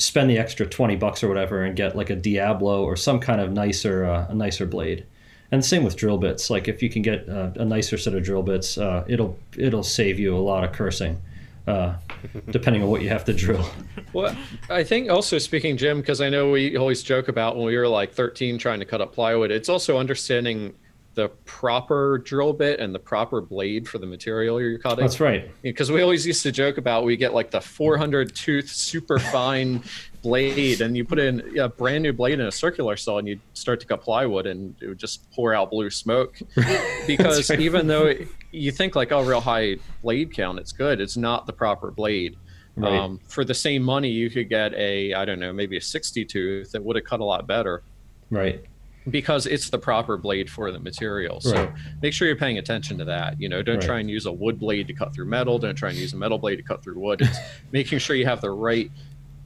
spend 0.00 0.30
the 0.30 0.38
extra 0.38 0.66
twenty 0.66 0.96
bucks 0.96 1.22
or 1.22 1.28
whatever 1.28 1.62
and 1.62 1.76
get 1.76 1.96
like 1.96 2.10
a 2.10 2.16
Diablo 2.16 2.82
or 2.82 2.96
some 2.96 3.20
kind 3.20 3.40
of 3.40 3.52
nicer 3.52 4.04
uh, 4.04 4.26
a 4.28 4.34
nicer 4.34 4.66
blade. 4.66 5.06
And 5.52 5.64
same 5.64 5.82
with 5.82 5.96
drill 5.96 6.18
bits. 6.18 6.48
Like 6.48 6.68
if 6.68 6.82
you 6.82 6.88
can 6.88 7.02
get 7.02 7.28
uh, 7.28 7.50
a 7.56 7.64
nicer 7.64 7.98
set 7.98 8.14
of 8.14 8.22
drill 8.22 8.42
bits, 8.42 8.78
uh, 8.78 9.04
it'll 9.08 9.38
it'll 9.56 9.82
save 9.82 10.18
you 10.18 10.36
a 10.36 10.38
lot 10.38 10.64
of 10.64 10.72
cursing, 10.72 11.20
uh, 11.66 11.94
depending 12.50 12.82
on 12.82 12.88
what 12.88 13.02
you 13.02 13.08
have 13.08 13.24
to 13.24 13.32
drill. 13.32 13.68
Well, 14.12 14.36
I 14.68 14.84
think 14.84 15.10
also 15.10 15.38
speaking, 15.38 15.76
Jim, 15.76 16.00
because 16.00 16.20
I 16.20 16.28
know 16.28 16.50
we 16.50 16.76
always 16.76 17.02
joke 17.02 17.28
about 17.28 17.56
when 17.56 17.66
we 17.66 17.76
were 17.76 17.88
like 17.88 18.12
13 18.12 18.58
trying 18.58 18.80
to 18.80 18.86
cut 18.86 19.00
up 19.00 19.12
plywood, 19.12 19.50
it's 19.50 19.68
also 19.68 19.98
understanding 19.98 20.74
the 21.20 21.28
proper 21.44 22.16
drill 22.16 22.54
bit 22.54 22.80
and 22.80 22.94
the 22.94 22.98
proper 22.98 23.42
blade 23.42 23.86
for 23.86 23.98
the 23.98 24.06
material 24.06 24.58
you're 24.58 24.78
cutting. 24.78 25.04
That's 25.04 25.20
right. 25.20 25.50
Because 25.60 25.92
we 25.92 26.00
always 26.00 26.26
used 26.26 26.42
to 26.44 26.50
joke 26.50 26.78
about 26.78 27.04
we 27.04 27.14
get 27.18 27.34
like 27.34 27.50
the 27.50 27.60
400 27.60 28.34
tooth 28.34 28.70
super 28.70 29.18
fine 29.18 29.82
blade, 30.22 30.80
and 30.80 30.96
you 30.96 31.04
put 31.04 31.18
in 31.18 31.58
a 31.58 31.68
brand 31.68 32.04
new 32.04 32.14
blade 32.14 32.40
in 32.40 32.46
a 32.46 32.50
circular 32.50 32.96
saw, 32.96 33.18
and 33.18 33.28
you 33.28 33.38
start 33.52 33.80
to 33.80 33.86
cut 33.86 34.00
plywood, 34.00 34.46
and 34.46 34.74
it 34.80 34.86
would 34.86 34.98
just 34.98 35.30
pour 35.30 35.52
out 35.52 35.70
blue 35.70 35.90
smoke. 35.90 36.40
Because 37.06 37.50
right. 37.50 37.60
even 37.60 37.86
though 37.86 38.06
it, 38.06 38.28
you 38.52 38.70
think 38.70 38.94
like 38.94 39.12
oh, 39.12 39.22
real 39.22 39.40
high 39.40 39.76
blade 40.02 40.32
count, 40.32 40.58
it's 40.58 40.72
good. 40.72 41.00
It's 41.00 41.16
not 41.18 41.44
the 41.46 41.52
proper 41.52 41.90
blade. 41.90 42.36
Right. 42.76 42.92
Um, 42.92 43.18
for 43.26 43.44
the 43.44 43.54
same 43.54 43.82
money, 43.82 44.08
you 44.08 44.30
could 44.30 44.48
get 44.48 44.72
a 44.74 45.12
I 45.12 45.26
don't 45.26 45.40
know 45.40 45.52
maybe 45.52 45.76
a 45.76 45.82
60 45.82 46.24
tooth 46.24 46.72
that 46.72 46.82
would 46.82 46.96
have 46.96 47.04
cut 47.04 47.20
a 47.20 47.24
lot 47.24 47.46
better 47.46 47.82
Right. 48.30 48.64
Because 49.08 49.46
it's 49.46 49.70
the 49.70 49.78
proper 49.78 50.16
blade 50.18 50.50
for 50.50 50.70
the 50.70 50.78
material. 50.78 51.40
So 51.40 51.54
Right. 51.54 51.70
make 52.02 52.12
sure 52.12 52.26
you're 52.28 52.36
paying 52.36 52.58
attention 52.58 52.98
to 52.98 53.04
that. 53.06 53.40
You 53.40 53.48
know, 53.48 53.62
don't 53.62 53.76
Right. 53.76 53.84
try 53.86 54.00
and 54.00 54.10
use 54.10 54.26
a 54.26 54.32
wood 54.32 54.58
blade 54.58 54.86
to 54.88 54.92
cut 54.92 55.14
through 55.14 55.24
metal. 55.26 55.58
Don't 55.58 55.74
try 55.74 55.88
and 55.90 55.98
use 55.98 56.12
a 56.12 56.16
metal 56.16 56.38
blade 56.38 56.56
to 56.56 56.62
cut 56.62 56.82
through 56.82 56.98
wood. 56.98 57.22
It's 57.22 57.38
making 57.72 57.98
sure 58.00 58.14
you 58.14 58.26
have 58.26 58.40
the 58.40 58.50
right, 58.50 58.90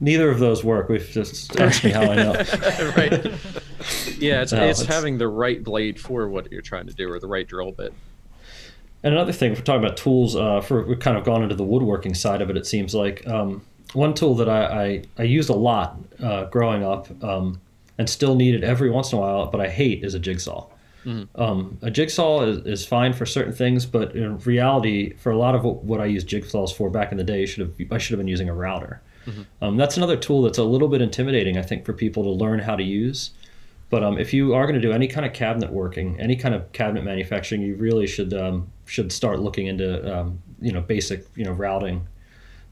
Neither 0.01 0.29
of 0.29 0.39
those 0.39 0.61
work. 0.61 0.89
We've 0.89 1.07
just 1.09 1.57
asked 1.57 1.85
me 1.85 1.91
how 1.91 2.01
I 2.01 2.15
know. 2.15 2.33
right. 2.97 3.13
Yeah, 4.19 4.41
it's 4.41 4.51
No, 4.51 4.63
it's 4.65 4.81
it's- 4.81 4.85
having 4.85 5.17
the 5.17 5.27
right 5.29 5.63
blade 5.63 5.97
for 5.99 6.27
what 6.27 6.51
you're 6.51 6.61
trying 6.61 6.87
to 6.87 6.93
do 6.93 7.09
or 7.09 7.17
the 7.17 7.27
right 7.27 7.47
drill 7.47 7.71
bit. 7.71 7.93
And 9.03 9.13
another 9.13 9.31
thing, 9.31 9.53
if 9.53 9.59
we're 9.59 9.63
talking 9.63 9.83
about 9.85 9.95
tools, 9.97 10.35
uh, 10.35 10.59
for 10.61 10.83
we've 10.83 10.99
kind 10.99 11.17
of 11.17 11.23
gone 11.23 11.43
into 11.43 11.55
the 11.55 11.63
woodworking 11.63 12.13
side 12.13 12.41
of 12.41 12.49
it. 12.49 12.57
It 12.57 12.65
seems 12.65 12.93
like 12.93 13.25
um, 13.27 13.61
one 13.93 14.13
tool 14.13 14.35
that 14.35 14.49
I, 14.49 14.83
I, 14.83 15.03
I 15.19 15.23
used 15.23 15.49
a 15.49 15.53
lot 15.55 15.97
uh, 16.21 16.45
growing 16.45 16.83
up 16.83 17.07
um, 17.23 17.61
and 17.97 18.09
still 18.09 18.35
need 18.35 18.55
it 18.55 18.63
every 18.63 18.89
once 18.89 19.11
in 19.11 19.17
a 19.17 19.21
while, 19.21 19.47
but 19.47 19.61
I 19.61 19.69
hate 19.69 20.03
is 20.03 20.13
a 20.13 20.19
jigsaw. 20.19 20.67
Um, 21.35 21.77
a 21.83 21.91
jigsaw 21.91 22.41
is, 22.41 22.57
is 22.65 22.85
fine 22.85 23.13
for 23.13 23.25
certain 23.27 23.53
things, 23.53 23.85
but 23.85 24.15
in 24.15 24.39
reality, 24.39 25.13
for 25.13 25.31
a 25.31 25.37
lot 25.37 25.53
of 25.53 25.63
what, 25.63 26.01
I 26.01 26.05
use 26.05 26.25
jigsaws 26.25 26.75
for 26.75 26.89
back 26.89 27.11
in 27.11 27.17
the 27.17 27.23
day, 27.23 27.45
should 27.45 27.61
have 27.61 27.91
I 27.91 27.97
should 27.99 28.13
have 28.13 28.19
been 28.19 28.27
using 28.27 28.49
a 28.49 28.53
router. 28.53 29.01
Um, 29.61 29.77
that's 29.77 29.97
another 29.97 30.17
tool 30.17 30.41
that's 30.41 30.57
a 30.57 30.63
little 30.63 30.87
bit 30.87 31.01
intimidating, 31.01 31.57
I 31.57 31.61
think, 31.61 31.85
for 31.85 31.93
people 31.93 32.23
to 32.23 32.29
learn 32.29 32.59
how 32.59 32.75
to 32.75 32.83
use. 32.83 33.31
But 33.89 34.03
um, 34.03 34.17
if 34.17 34.33
you 34.33 34.53
are 34.55 34.65
going 34.65 34.75
to 34.75 34.81
do 34.81 34.91
any 34.91 35.07
kind 35.07 35.25
of 35.25 35.33
cabinet 35.33 35.71
working, 35.71 36.19
any 36.19 36.35
kind 36.35 36.55
of 36.55 36.71
cabinet 36.73 37.03
manufacturing, 37.03 37.61
you 37.61 37.75
really 37.75 38.07
should 38.07 38.33
um, 38.33 38.67
should 38.85 39.11
start 39.11 39.39
looking 39.39 39.67
into 39.67 40.17
um, 40.19 40.39
you 40.59 40.71
know 40.71 40.81
basic 40.81 41.25
you 41.35 41.45
know 41.45 41.51
routing, 41.51 42.07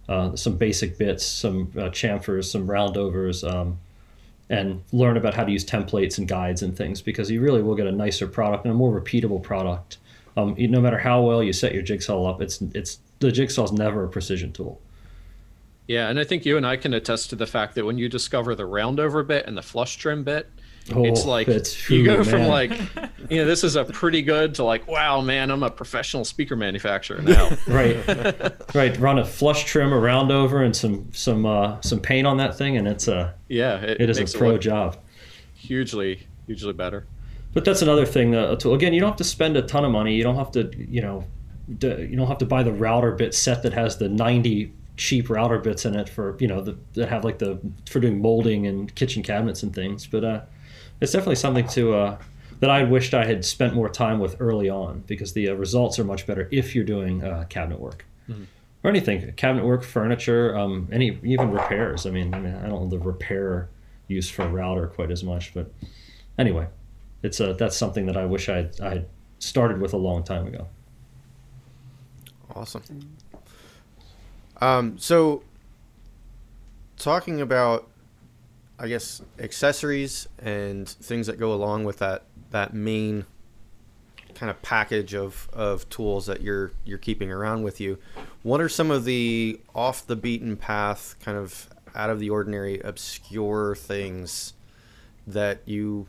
uh, 0.10 0.36
some 0.36 0.58
basic 0.58 0.98
bits, 0.98 1.24
some 1.26 1.72
uh, 1.78 1.90
chamfers, 1.90 2.46
some 2.46 2.68
roundovers, 2.68 3.48
um, 3.48 3.78
and 4.54 4.84
learn 4.92 5.18
about 5.18 5.34
how 5.34 5.44
to 5.44 5.52
use 5.52 5.66
templates 5.66 6.20
and 6.20 6.28
guides 6.28 6.62
and 6.62 6.78
things 6.78 7.02
because 7.02 7.32
you 7.32 7.42
really 7.42 7.64
will 7.64 7.76
get 7.76 7.88
a 7.88 7.92
nicer 7.92 8.28
product 8.28 8.66
and 8.66 8.72
a 8.72 8.76
more 8.76 9.02
repeatable 9.02 9.42
product 9.42 9.98
Um, 10.36 10.56
no 10.58 10.82
matter 10.82 10.98
how 10.98 11.22
well 11.22 11.44
you 11.44 11.54
set 11.54 11.74
your 11.74 11.84
jigsaw 11.84 12.30
up, 12.30 12.42
it's 12.42 12.62
it's 12.74 13.00
the 13.20 13.32
jigsaw's 13.32 13.72
never 13.72 14.04
a 14.04 14.10
precision 14.10 14.52
tool. 14.52 14.80
Yeah, 15.88 16.10
and 16.10 16.20
I 16.20 16.24
think 16.24 16.46
you 16.46 16.58
and 16.58 16.66
I 16.66 16.78
can 16.78 16.94
attest 16.94 17.30
to 17.32 17.36
the 17.36 17.46
fact 17.46 17.76
that 17.76 17.86
when 17.86 17.98
you 17.98 18.10
discover 18.10 18.56
the 18.56 18.64
roundover 18.64 19.26
bit 19.26 19.46
and 19.48 19.58
the 19.58 19.62
flush 19.62 19.98
trim 19.98 20.24
bit, 20.24 20.50
Oh, 20.94 21.06
it's 21.06 21.26
like 21.26 21.48
it's- 21.48 21.90
you 21.90 22.04
go 22.04 22.20
ooh, 22.20 22.24
from 22.24 22.48
like, 22.48 22.72
you 23.30 23.38
know, 23.38 23.46
this 23.46 23.64
is 23.64 23.76
a 23.78 23.86
pretty 23.86 24.22
good 24.22 24.56
to 24.56 24.64
like, 24.64 24.86
wow, 24.88 25.22
man, 25.22 25.50
I'm 25.50 25.64
a 25.64 25.70
professional 25.70 26.26
speaker 26.26 26.56
manufacturer 26.56 27.22
now. 27.22 27.50
right, 27.68 27.96
right. 28.76 28.98
Run 29.00 29.18
a 29.20 29.24
flush 29.26 29.64
trim, 29.64 29.94
a 29.94 29.98
round 30.00 30.32
over, 30.32 30.62
and 30.62 30.76
some 30.76 31.08
some 31.14 31.46
uh, 31.46 31.80
some 31.82 32.00
paint 32.02 32.28
on 32.28 32.38
that 32.38 32.58
thing, 32.58 32.76
and 32.76 32.88
it's 32.88 33.08
a 33.08 33.34
yeah, 33.48 33.78
it, 33.78 34.02
it 34.02 34.10
is 34.10 34.20
a 34.20 34.38
pro 34.38 34.58
job. 34.58 34.98
hugely, 35.56 36.28
hugely 36.48 36.74
better. 36.74 37.06
But 37.54 37.66
that's 37.66 37.82
another 37.82 38.06
thing. 38.06 38.36
Uh, 38.36 38.56
to, 38.58 38.74
again, 38.74 38.94
you 38.94 39.00
don't 39.00 39.10
have 39.12 39.18
to 39.18 39.24
spend 39.24 39.56
a 39.58 39.62
ton 39.62 39.86
of 39.86 39.92
money. 39.92 40.16
You 40.16 40.24
don't 40.24 40.36
have 40.38 40.52
to, 40.54 40.72
you 40.76 41.02
know, 41.02 41.24
d- 41.78 42.08
you 42.10 42.16
don't 42.18 42.28
have 42.28 42.40
to 42.40 42.46
buy 42.46 42.64
the 42.64 42.74
router 42.74 43.12
bit 43.12 43.34
set 43.36 43.64
that 43.64 43.74
has 43.74 43.98
the 43.98 44.10
ninety 44.10 44.74
cheap 44.98 45.30
router 45.30 45.60
bits 45.60 45.86
in 45.86 45.96
it 45.96 46.08
for 46.10 46.36
you 46.40 46.48
know 46.48 46.62
the, 46.62 46.78
that 46.94 47.10
have 47.10 47.24
like 47.24 47.40
the 47.40 47.60
for 47.90 48.00
doing 48.00 48.22
molding 48.22 48.68
and 48.68 48.94
kitchen 48.96 49.24
cabinets 49.24 49.64
and 49.64 49.74
things. 49.74 50.08
But 50.08 50.24
uh, 50.24 50.42
it's 51.04 51.12
definitely 51.12 51.36
something 51.36 51.68
to 51.68 51.94
uh, 51.94 52.18
that 52.62 52.70
I 52.70 52.84
wished 52.84 53.14
I 53.14 53.26
had 53.26 53.44
spent 53.44 53.76
more 53.76 53.90
time 53.90 54.20
with 54.20 54.38
early 54.40 54.70
on 54.70 55.04
because 55.06 55.34
the 55.34 55.50
uh, 55.50 55.54
results 55.54 56.00
are 56.00 56.06
much 56.06 56.26
better 56.26 56.48
if 56.50 56.74
you're 56.74 56.86
doing 56.86 57.22
uh, 57.22 57.44
cabinet 57.50 57.80
work. 57.80 58.06
Or 58.84 58.90
anything, 58.90 59.32
cabinet 59.34 59.66
work, 59.66 59.84
furniture, 59.84 60.58
um, 60.58 60.90
any 60.92 61.18
even 61.24 61.52
repairs. 61.52 62.06
I 62.06 62.10
mean, 62.10 62.34
I 62.34 62.40
mean, 62.40 62.56
I 62.56 62.68
don't 62.68 62.84
know 62.84 62.90
the 62.90 63.00
repair 63.00 63.70
use 64.08 64.30
for 64.30 64.44
a 64.44 64.48
router 64.50 64.88
quite 64.88 65.10
as 65.12 65.24
much, 65.24 65.54
but 65.54 65.72
anyway, 66.38 66.68
it's 67.22 67.40
a 67.40 67.54
that's 67.54 67.78
something 67.78 68.06
that 68.08 68.18
I 68.18 68.26
wish 68.26 68.50
I 68.50 68.70
I 68.82 68.90
had 68.90 69.10
started 69.40 69.80
with 69.82 69.94
a 69.94 69.98
long 69.98 70.24
time 70.24 70.48
ago. 70.48 70.68
Awesome. 72.56 72.84
Um, 74.60 74.98
so, 74.98 75.44
talking 76.98 77.40
about, 77.42 77.90
I 78.80 78.88
guess, 78.88 79.22
accessories 79.40 80.28
and 80.40 80.88
things 80.88 81.28
that 81.28 81.40
go 81.40 81.54
along 81.54 81.84
with 81.84 82.00
that 82.00 82.24
that 82.52 82.74
main 82.74 83.26
kind 84.36 84.50
of 84.50 84.62
package 84.62 85.14
of, 85.14 85.48
of 85.54 85.88
tools 85.90 86.26
that 86.26 86.42
you're 86.42 86.72
you're 86.86 86.98
keeping 86.98 87.32
around 87.32 87.64
with 87.64 87.80
you. 87.80 87.98
What 88.42 88.62
are 88.62 88.70
some 88.70 88.92
of 88.92 89.06
the 89.06 89.60
off 89.76 90.06
the 90.06 90.16
beaten 90.16 90.58
path, 90.58 91.16
kind 91.24 91.38
of 91.38 91.70
out 91.96 92.10
of 92.10 92.20
the 92.20 92.30
ordinary, 92.30 92.80
obscure 92.80 93.76
things 93.76 94.54
that 95.28 95.62
you 95.66 96.08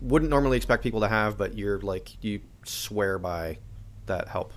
wouldn't 0.00 0.30
normally 0.30 0.56
expect 0.56 0.82
people 0.82 1.00
to 1.00 1.08
have, 1.08 1.36
but 1.36 1.56
you're 1.56 1.80
like 1.80 2.22
you 2.22 2.40
swear 2.64 3.18
by 3.18 3.58
that 4.06 4.28
help? 4.28 4.52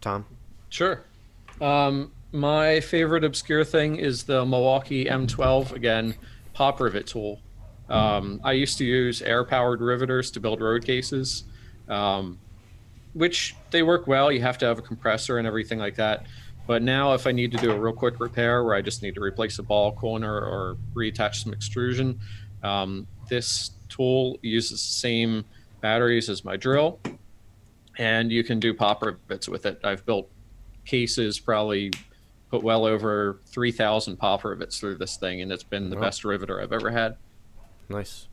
Tom? 0.00 0.26
Sure. 0.68 1.02
Um, 1.60 2.12
my 2.32 2.80
favorite 2.80 3.24
obscure 3.24 3.64
thing 3.64 3.96
is 3.96 4.24
the 4.24 4.44
Milwaukee 4.44 5.04
M12 5.04 5.72
again 5.72 6.14
pop 6.54 6.80
rivet 6.80 7.06
tool. 7.06 7.40
Um, 7.88 8.40
I 8.42 8.52
used 8.52 8.78
to 8.78 8.84
use 8.84 9.20
air 9.20 9.44
powered 9.44 9.82
riveters 9.82 10.30
to 10.32 10.40
build 10.40 10.62
road 10.62 10.84
cases, 10.84 11.44
um, 11.88 12.38
which 13.12 13.54
they 13.70 13.82
work 13.82 14.06
well. 14.06 14.32
You 14.32 14.40
have 14.40 14.56
to 14.58 14.66
have 14.66 14.78
a 14.78 14.82
compressor 14.82 15.36
and 15.36 15.46
everything 15.46 15.78
like 15.78 15.96
that. 15.96 16.26
But 16.66 16.82
now, 16.82 17.12
if 17.12 17.26
I 17.26 17.32
need 17.32 17.52
to 17.52 17.58
do 17.58 17.70
a 17.70 17.78
real 17.78 17.92
quick 17.92 18.18
repair 18.20 18.64
where 18.64 18.74
I 18.74 18.80
just 18.80 19.02
need 19.02 19.14
to 19.16 19.20
replace 19.20 19.58
a 19.58 19.62
ball 19.62 19.92
corner 19.92 20.34
or 20.34 20.78
reattach 20.94 21.34
some 21.34 21.52
extrusion, 21.52 22.20
um, 22.62 23.06
this 23.28 23.72
tool 23.88 24.38
uses 24.42 24.70
the 24.70 24.76
same 24.78 25.44
batteries 25.80 26.30
as 26.30 26.44
my 26.44 26.56
drill, 26.56 27.00
and 27.98 28.30
you 28.30 28.44
can 28.44 28.60
do 28.60 28.72
pop 28.72 29.02
rivets 29.02 29.48
with 29.48 29.66
it. 29.66 29.80
I've 29.84 30.06
built 30.06 30.30
cases, 30.84 31.38
probably 31.40 31.90
put 32.52 32.62
well 32.62 32.84
over 32.84 33.38
3,000 33.46 34.18
pop 34.18 34.44
rivets 34.44 34.78
through 34.78 34.94
this 34.96 35.16
thing, 35.16 35.40
and 35.40 35.50
it's 35.50 35.62
been 35.62 35.88
the 35.88 35.96
Wow. 35.96 36.02
best 36.02 36.22
riveter 36.22 36.60
I've 36.60 36.70
ever 36.72 36.90
had. 36.90 37.16
Nice. 37.88 38.28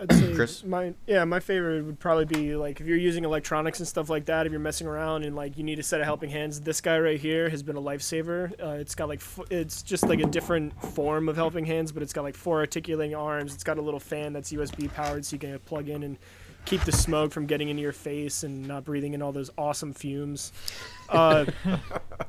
I'd 0.00 0.12
say 0.12 0.34
Chris? 0.34 0.64
my 0.64 0.94
yeah, 1.06 1.22
my 1.24 1.38
favorite 1.38 1.84
would 1.84 2.00
probably 2.00 2.24
be 2.24 2.56
like 2.56 2.80
if 2.80 2.88
you're 2.88 2.96
using 2.96 3.24
electronics 3.24 3.78
and 3.78 3.86
stuff 3.86 4.10
like 4.10 4.24
that. 4.24 4.44
If 4.44 4.50
you're 4.50 4.60
messing 4.60 4.88
around 4.88 5.22
and 5.22 5.36
like 5.36 5.56
you 5.56 5.62
need 5.62 5.78
a 5.78 5.82
set 5.84 6.00
of 6.00 6.06
helping 6.06 6.28
hands, 6.28 6.60
this 6.60 6.80
guy 6.80 6.98
right 6.98 7.20
here 7.20 7.48
has 7.48 7.62
been 7.62 7.76
a 7.76 7.80
lifesaver. 7.80 8.50
Uh, 8.60 8.70
it's 8.80 8.96
got 8.96 9.06
like 9.08 9.20
f- 9.20 9.46
it's 9.48 9.82
just 9.84 10.08
like 10.08 10.18
a 10.18 10.26
different 10.26 10.72
form 10.82 11.28
of 11.28 11.36
helping 11.36 11.64
hands, 11.64 11.92
but 11.92 12.02
it's 12.02 12.12
got 12.12 12.22
like 12.24 12.34
four 12.34 12.58
articulating 12.58 13.14
arms. 13.14 13.54
It's 13.54 13.62
got 13.62 13.78
a 13.78 13.80
little 13.82 14.00
fan 14.00 14.32
that's 14.32 14.50
USB 14.52 14.92
powered, 14.92 15.24
so 15.24 15.34
you 15.34 15.38
can 15.38 15.56
plug 15.60 15.88
in 15.88 16.02
and 16.02 16.16
keep 16.66 16.82
the 16.82 16.92
smoke 16.92 17.32
from 17.32 17.46
getting 17.46 17.68
into 17.68 17.80
your 17.80 17.92
face 17.92 18.42
and 18.42 18.66
not 18.66 18.84
breathing 18.84 19.14
in 19.14 19.22
all 19.22 19.32
those 19.32 19.50
awesome 19.56 19.92
fumes. 19.92 20.52
Uh, 21.08 21.46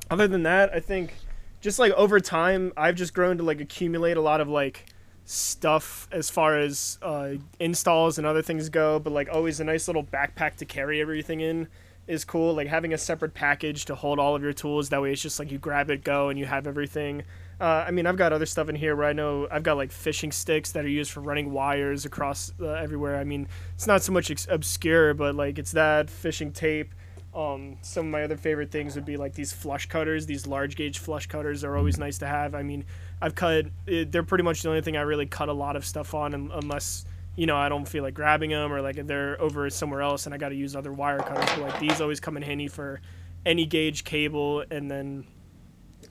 other 0.08 0.28
than 0.28 0.44
that, 0.44 0.72
I 0.72 0.78
think 0.78 1.12
just 1.60 1.80
like 1.80 1.90
over 1.94 2.20
time, 2.20 2.72
I've 2.76 2.94
just 2.94 3.12
grown 3.12 3.38
to 3.38 3.42
like 3.42 3.60
accumulate 3.60 4.16
a 4.16 4.20
lot 4.20 4.40
of 4.40 4.48
like 4.48 4.86
stuff 5.24 6.06
as 6.12 6.30
far 6.30 6.56
as 6.56 6.96
uh, 7.02 7.30
installs 7.58 8.18
and 8.18 8.26
other 8.26 8.40
things 8.40 8.68
go, 8.68 9.00
but 9.00 9.12
like 9.12 9.28
always 9.32 9.58
a 9.58 9.64
nice 9.64 9.88
little 9.88 10.04
backpack 10.04 10.54
to 10.58 10.64
carry 10.64 11.00
everything 11.00 11.40
in 11.40 11.66
is 12.06 12.24
cool. 12.24 12.54
Like 12.54 12.68
having 12.68 12.94
a 12.94 12.98
separate 12.98 13.34
package 13.34 13.84
to 13.86 13.94
hold 13.94 14.18
all 14.18 14.36
of 14.36 14.42
your 14.42 14.52
tools. 14.52 14.88
That 14.88 15.02
way, 15.02 15.12
it's 15.12 15.22
just 15.22 15.38
like 15.38 15.50
you 15.50 15.58
grab 15.58 15.90
it, 15.90 16.04
go, 16.04 16.28
and 16.28 16.38
you 16.38 16.46
have 16.46 16.66
everything. 16.66 17.24
Uh, 17.60 17.84
I 17.86 17.90
mean, 17.90 18.06
I've 18.06 18.16
got 18.16 18.32
other 18.32 18.46
stuff 18.46 18.68
in 18.68 18.76
here 18.76 18.94
where 18.94 19.06
I 19.06 19.12
know 19.12 19.48
I've 19.50 19.64
got 19.64 19.76
like 19.76 19.90
fishing 19.90 20.30
sticks 20.30 20.72
that 20.72 20.84
are 20.84 20.88
used 20.88 21.10
for 21.10 21.20
running 21.20 21.52
wires 21.52 22.04
across 22.04 22.52
uh, 22.60 22.68
everywhere. 22.68 23.16
I 23.16 23.24
mean, 23.24 23.48
it's 23.74 23.86
not 23.86 24.02
so 24.02 24.12
much 24.12 24.30
ex- 24.30 24.46
obscure, 24.48 25.12
but 25.14 25.34
like 25.34 25.58
it's 25.58 25.72
that 25.72 26.08
fishing 26.08 26.52
tape. 26.52 26.94
Um, 27.34 27.76
some 27.82 28.06
of 28.06 28.12
my 28.12 28.22
other 28.22 28.36
favorite 28.36 28.70
things 28.70 28.94
would 28.94 29.04
be 29.04 29.16
like 29.16 29.34
these 29.34 29.52
flush 29.52 29.86
cutters. 29.86 30.24
These 30.26 30.46
large 30.46 30.76
gauge 30.76 30.98
flush 30.98 31.26
cutters 31.26 31.64
are 31.64 31.76
always 31.76 31.98
nice 31.98 32.18
to 32.18 32.26
have. 32.26 32.54
I 32.54 32.62
mean, 32.62 32.84
I've 33.20 33.34
cut. 33.34 33.66
It, 33.86 34.12
they're 34.12 34.22
pretty 34.22 34.44
much 34.44 34.62
the 34.62 34.68
only 34.68 34.80
thing 34.80 34.96
I 34.96 35.02
really 35.02 35.26
cut 35.26 35.48
a 35.48 35.52
lot 35.52 35.74
of 35.74 35.84
stuff 35.84 36.14
on, 36.14 36.34
un- 36.34 36.50
unless 36.54 37.04
you 37.34 37.46
know 37.46 37.56
I 37.56 37.68
don't 37.68 37.86
feel 37.86 38.04
like 38.04 38.14
grabbing 38.14 38.50
them 38.50 38.72
or 38.72 38.80
like 38.80 39.04
they're 39.06 39.40
over 39.40 39.68
somewhere 39.68 40.02
else 40.02 40.26
and 40.26 40.34
I 40.34 40.38
got 40.38 40.50
to 40.50 40.54
use 40.54 40.76
other 40.76 40.92
wire 40.92 41.18
cutters. 41.18 41.50
But 41.56 41.60
like 41.60 41.80
these 41.80 42.00
always 42.00 42.20
come 42.20 42.36
in 42.36 42.42
handy 42.44 42.68
for 42.68 43.00
any 43.44 43.66
gauge 43.66 44.04
cable 44.04 44.64
and 44.70 44.90
then 44.90 45.24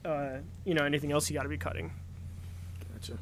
uh, 0.06 0.38
you 0.66 0.74
know 0.74 0.84
anything 0.84 1.12
else 1.12 1.30
you 1.30 1.36
got 1.36 1.44
to 1.44 1.50
be 1.50 1.58
cutting. 1.58 1.92
Gotcha. 2.94 3.18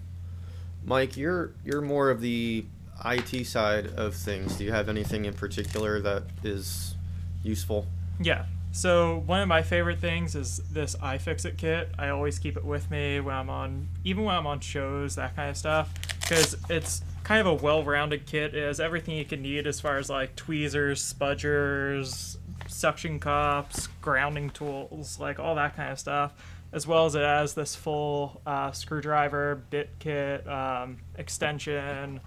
Mike, 0.86 1.18
you're 1.18 1.52
you're 1.64 1.82
more 1.82 2.10
of 2.10 2.22
the 2.22 2.66
IT 3.04 3.46
side 3.46 3.88
of 3.88 4.16
things. 4.16 4.56
Do 4.56 4.64
you 4.64 4.72
have 4.72 4.90
anything 4.90 5.26
in 5.26 5.34
particular 5.34 6.00
that 6.02 6.24
is 6.44 6.96
useful? 7.44 7.88
Yeah. 8.20 8.46
So 8.72 9.24
one 9.26 9.42
of 9.42 9.48
my 9.48 9.62
favorite 9.62 10.00
things 10.00 10.36
is 10.36 10.58
this 10.70 10.98
iFixit 10.98 11.58
kit. 11.58 11.90
I 11.98 12.10
always 12.10 12.40
keep 12.40 12.58
it 12.58 12.66
with 12.66 12.92
me 12.92 13.22
when 13.22 13.34
I'm 13.34 13.50
on, 13.50 13.88
even 14.04 14.26
when 14.26 14.36
I'm 14.36 14.46
on 14.46 14.60
shows, 14.60 15.16
that 15.16 15.34
kind 15.34 15.50
of 15.50 15.56
stuff, 15.56 15.94
because 16.20 16.58
it's 16.70 17.02
kind 17.24 17.40
of 17.40 17.48
a 17.48 17.54
well-rounded 17.54 18.26
kit. 18.26 18.54
It 18.54 18.66
has 18.66 18.82
everything 18.82 19.16
you 19.16 19.24
can 19.24 19.42
need 19.42 19.66
as 19.66 19.80
far 19.80 19.98
as 19.98 20.10
like 20.10 20.36
tweezers, 20.36 21.14
spudgers, 21.14 22.36
suction 22.68 23.20
cups, 23.20 23.88
grounding 24.02 24.50
tools, 24.50 25.20
like 25.22 25.40
all 25.40 25.56
that 25.56 25.78
kind 25.78 25.94
of 25.94 26.00
stuff, 26.00 26.34
as 26.76 26.86
well 26.86 27.06
as 27.06 27.16
it 27.16 27.22
has 27.22 27.54
this 27.54 27.74
full 27.74 28.42
uh, 28.46 28.70
screwdriver, 28.72 29.56
bit 29.70 29.90
kit, 29.98 30.46
um, 30.46 30.98
extension, 31.18 32.20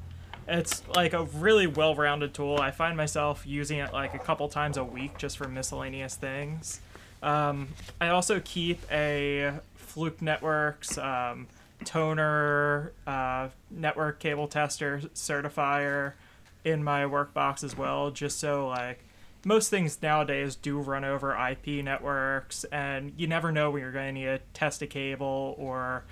it's 0.48 0.82
like 0.96 1.12
a 1.12 1.24
really 1.24 1.66
well-rounded 1.66 2.32
tool. 2.32 2.56
I 2.56 2.70
find 2.70 2.96
myself 2.96 3.46
using 3.46 3.78
it 3.78 3.92
like 3.92 4.14
a 4.14 4.18
couple 4.18 4.48
times 4.48 4.78
a 4.78 4.84
week 4.84 5.18
just 5.18 5.36
for 5.36 5.46
miscellaneous 5.46 6.14
things. 6.16 6.80
Um, 7.22 7.68
I 8.00 8.08
also 8.08 8.40
keep 8.40 8.80
a 8.90 9.52
Fluke 9.74 10.22
Networks 10.22 10.96
um, 10.96 11.46
toner, 11.84 12.92
uh, 13.06 13.48
network 13.70 14.18
cable 14.18 14.48
tester 14.48 15.02
certifier 15.14 16.14
in 16.64 16.82
my 16.82 17.04
work 17.04 17.34
box 17.34 17.62
as 17.62 17.76
well, 17.76 18.10
just 18.10 18.40
so 18.40 18.66
like 18.66 19.00
most 19.44 19.70
things 19.70 20.00
nowadays 20.02 20.56
do 20.56 20.78
run 20.78 21.04
over 21.04 21.34
IP 21.34 21.84
networks, 21.84 22.64
and 22.64 23.12
you 23.16 23.26
never 23.26 23.52
know 23.52 23.70
when 23.70 23.82
you're 23.82 23.92
going 23.92 24.14
to 24.14 24.20
need 24.20 24.26
to 24.26 24.40
test 24.52 24.82
a 24.82 24.86
cable 24.86 25.54
or 25.58 26.04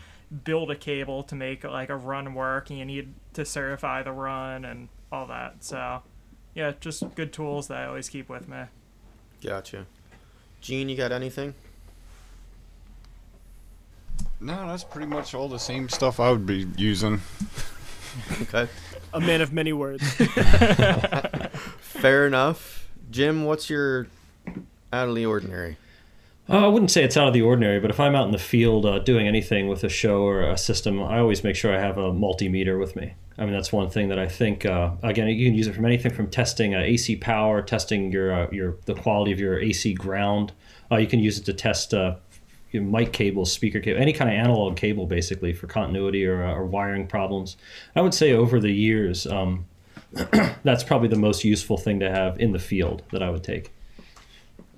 build 0.44 0.70
a 0.70 0.76
cable 0.76 1.22
to 1.24 1.34
make 1.34 1.64
like 1.64 1.88
a 1.88 1.96
run 1.96 2.34
work, 2.34 2.70
and 2.70 2.78
you 2.78 2.84
need 2.84 3.14
to 3.34 3.44
certify 3.44 4.02
the 4.02 4.12
run 4.12 4.64
and 4.64 4.88
all 5.10 5.26
that. 5.26 5.64
So, 5.64 6.02
yeah, 6.54 6.72
just 6.80 7.14
good 7.14 7.32
tools 7.32 7.68
that 7.68 7.78
I 7.78 7.86
always 7.86 8.08
keep 8.08 8.28
with 8.28 8.48
me. 8.48 8.64
Gotcha. 9.42 9.86
Gene, 10.60 10.88
you 10.88 10.96
got 10.96 11.12
anything? 11.12 11.54
No, 14.40 14.66
that's 14.66 14.84
pretty 14.84 15.06
much 15.06 15.34
all 15.34 15.48
the 15.48 15.58
same 15.58 15.88
stuff 15.88 16.20
I 16.20 16.30
would 16.30 16.46
be 16.46 16.66
using. 16.76 17.20
Okay. 18.42 18.68
A 19.12 19.20
man 19.20 19.40
of 19.40 19.52
many 19.52 19.72
words. 19.72 20.02
Fair 21.80 22.26
enough. 22.26 22.85
Jim, 23.10 23.44
what's 23.44 23.70
your 23.70 24.06
out 24.92 25.08
of 25.08 25.14
the 25.14 25.26
ordinary? 25.26 25.76
Uh, 26.48 26.64
I 26.64 26.68
wouldn't 26.68 26.92
say 26.92 27.02
it's 27.02 27.16
out 27.16 27.26
of 27.26 27.34
the 27.34 27.42
ordinary, 27.42 27.80
but 27.80 27.90
if 27.90 27.98
I'm 27.98 28.14
out 28.14 28.26
in 28.26 28.32
the 28.32 28.38
field 28.38 28.86
uh, 28.86 29.00
doing 29.00 29.26
anything 29.26 29.66
with 29.66 29.82
a 29.82 29.88
show 29.88 30.22
or 30.22 30.42
a 30.42 30.56
system, 30.56 31.02
I 31.02 31.18
always 31.18 31.42
make 31.42 31.56
sure 31.56 31.76
I 31.76 31.80
have 31.80 31.98
a 31.98 32.12
multimeter 32.12 32.78
with 32.78 32.94
me. 32.94 33.14
I 33.36 33.44
mean, 33.44 33.52
that's 33.52 33.72
one 33.72 33.90
thing 33.90 34.08
that 34.08 34.18
I 34.18 34.28
think. 34.28 34.64
Uh, 34.64 34.92
again, 35.02 35.26
you 35.28 35.44
can 35.44 35.54
use 35.54 35.66
it 35.66 35.74
from 35.74 35.84
anything 35.84 36.12
from 36.12 36.28
testing 36.28 36.74
uh, 36.74 36.80
AC 36.80 37.16
power, 37.16 37.62
testing 37.62 38.12
your 38.12 38.32
uh, 38.32 38.48
your 38.50 38.76
the 38.86 38.94
quality 38.94 39.32
of 39.32 39.40
your 39.40 39.60
AC 39.60 39.94
ground. 39.94 40.52
Uh, 40.90 40.96
you 40.96 41.08
can 41.08 41.18
use 41.18 41.36
it 41.36 41.44
to 41.46 41.52
test 41.52 41.92
your 41.92 42.82
mic 42.82 43.12
cables, 43.12 43.52
speaker 43.52 43.80
cable, 43.80 44.00
any 44.00 44.12
kind 44.12 44.30
of 44.30 44.36
analog 44.36 44.76
cable, 44.76 45.06
basically 45.06 45.52
for 45.52 45.66
continuity 45.66 46.24
or, 46.26 46.44
or 46.44 46.64
wiring 46.64 47.06
problems. 47.06 47.56
I 47.94 48.00
would 48.00 48.14
say 48.14 48.32
over 48.32 48.60
the 48.60 48.72
years, 48.72 49.26
um, 49.26 49.66
that's 50.62 50.84
probably 50.84 51.08
the 51.08 51.16
most 51.16 51.44
useful 51.44 51.76
thing 51.76 52.00
to 52.00 52.10
have 52.10 52.38
in 52.40 52.52
the 52.52 52.58
field 52.58 53.02
that 53.12 53.22
I 53.22 53.30
would 53.30 53.44
take. 53.44 53.72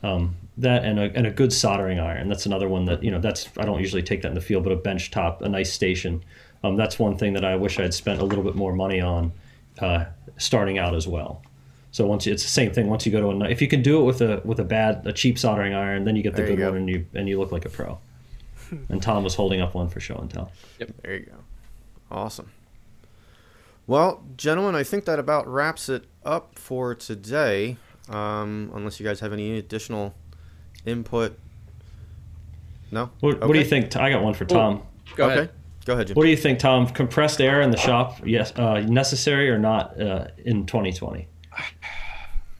Um, 0.02 0.36
that 0.58 0.84
and 0.84 0.98
a, 0.98 1.02
and 1.14 1.26
a 1.26 1.30
good 1.30 1.52
soldering 1.52 1.98
iron. 2.00 2.28
That's 2.28 2.46
another 2.46 2.68
one 2.68 2.84
that 2.86 3.02
you 3.02 3.10
know. 3.10 3.20
That's 3.20 3.48
I 3.56 3.64
don't 3.64 3.80
usually 3.80 4.02
take 4.02 4.22
that 4.22 4.28
in 4.28 4.34
the 4.34 4.40
field, 4.40 4.64
but 4.64 4.72
a 4.72 4.76
bench 4.76 5.10
top, 5.10 5.42
a 5.42 5.48
nice 5.48 5.72
station. 5.72 6.24
Um, 6.64 6.76
that's 6.76 6.98
one 6.98 7.16
thing 7.16 7.34
that 7.34 7.44
I 7.44 7.56
wish 7.56 7.78
I 7.78 7.82
had 7.82 7.94
spent 7.94 8.20
a 8.20 8.24
little 8.24 8.44
bit 8.44 8.56
more 8.56 8.72
money 8.72 9.00
on 9.00 9.32
uh, 9.80 10.06
starting 10.36 10.78
out 10.78 10.94
as 10.94 11.06
well. 11.06 11.42
So 11.90 12.06
once 12.06 12.26
you, 12.26 12.32
it's 12.32 12.42
the 12.42 12.48
same 12.48 12.72
thing. 12.72 12.88
Once 12.88 13.06
you 13.06 13.12
go 13.12 13.20
to 13.20 13.44
a, 13.44 13.48
if 13.48 13.62
you 13.62 13.68
can 13.68 13.82
do 13.82 14.00
it 14.00 14.04
with 14.04 14.20
a 14.20 14.42
with 14.44 14.58
a 14.60 14.64
bad 14.64 15.06
a 15.06 15.12
cheap 15.12 15.38
soldering 15.38 15.74
iron, 15.74 16.04
then 16.04 16.16
you 16.16 16.22
get 16.22 16.34
the 16.34 16.42
There 16.42 16.50
good 16.50 16.58
go. 16.58 16.68
one 16.70 16.76
and 16.78 16.88
you 16.88 17.06
and 17.14 17.28
you 17.28 17.38
look 17.38 17.52
like 17.52 17.64
a 17.64 17.70
pro. 17.70 17.98
and 18.88 19.02
Tom 19.02 19.24
was 19.24 19.34
holding 19.34 19.60
up 19.60 19.74
one 19.74 19.88
for 19.88 20.00
show 20.00 20.16
and 20.16 20.30
tell. 20.30 20.52
Yep. 20.78 20.90
There 21.02 21.14
you 21.14 21.26
go. 21.26 21.36
Awesome. 22.10 22.50
Well, 23.88 24.22
gentlemen, 24.36 24.74
I 24.74 24.84
think 24.84 25.06
that 25.06 25.18
about 25.18 25.48
wraps 25.48 25.88
it 25.88 26.04
up 26.22 26.58
for 26.58 26.94
today. 26.94 27.78
Um, 28.10 28.70
unless 28.74 29.00
you 29.00 29.06
guys 29.06 29.20
have 29.20 29.32
any 29.32 29.58
additional 29.58 30.14
input. 30.84 31.38
No. 32.92 33.10
What, 33.20 33.40
what 33.40 33.54
do 33.54 33.58
you 33.58 33.64
think? 33.64 33.96
I 33.96 34.10
got 34.10 34.22
one 34.22 34.34
for 34.34 34.44
Tom. 34.44 34.82
Go 35.16 35.24
okay. 35.24 35.34
ahead. 35.34 35.50
Go 35.86 35.94
ahead, 35.94 36.08
Jim. 36.08 36.14
What 36.16 36.24
do 36.24 36.28
you 36.28 36.36
think, 36.36 36.58
Tom? 36.58 36.86
Compressed 36.86 37.40
air 37.40 37.62
in 37.62 37.70
the 37.70 37.78
shop, 37.78 38.20
yes, 38.26 38.52
uh, 38.56 38.80
necessary 38.80 39.48
or 39.48 39.58
not 39.58 39.98
uh, 39.98 40.28
in 40.44 40.66
2020? 40.66 41.26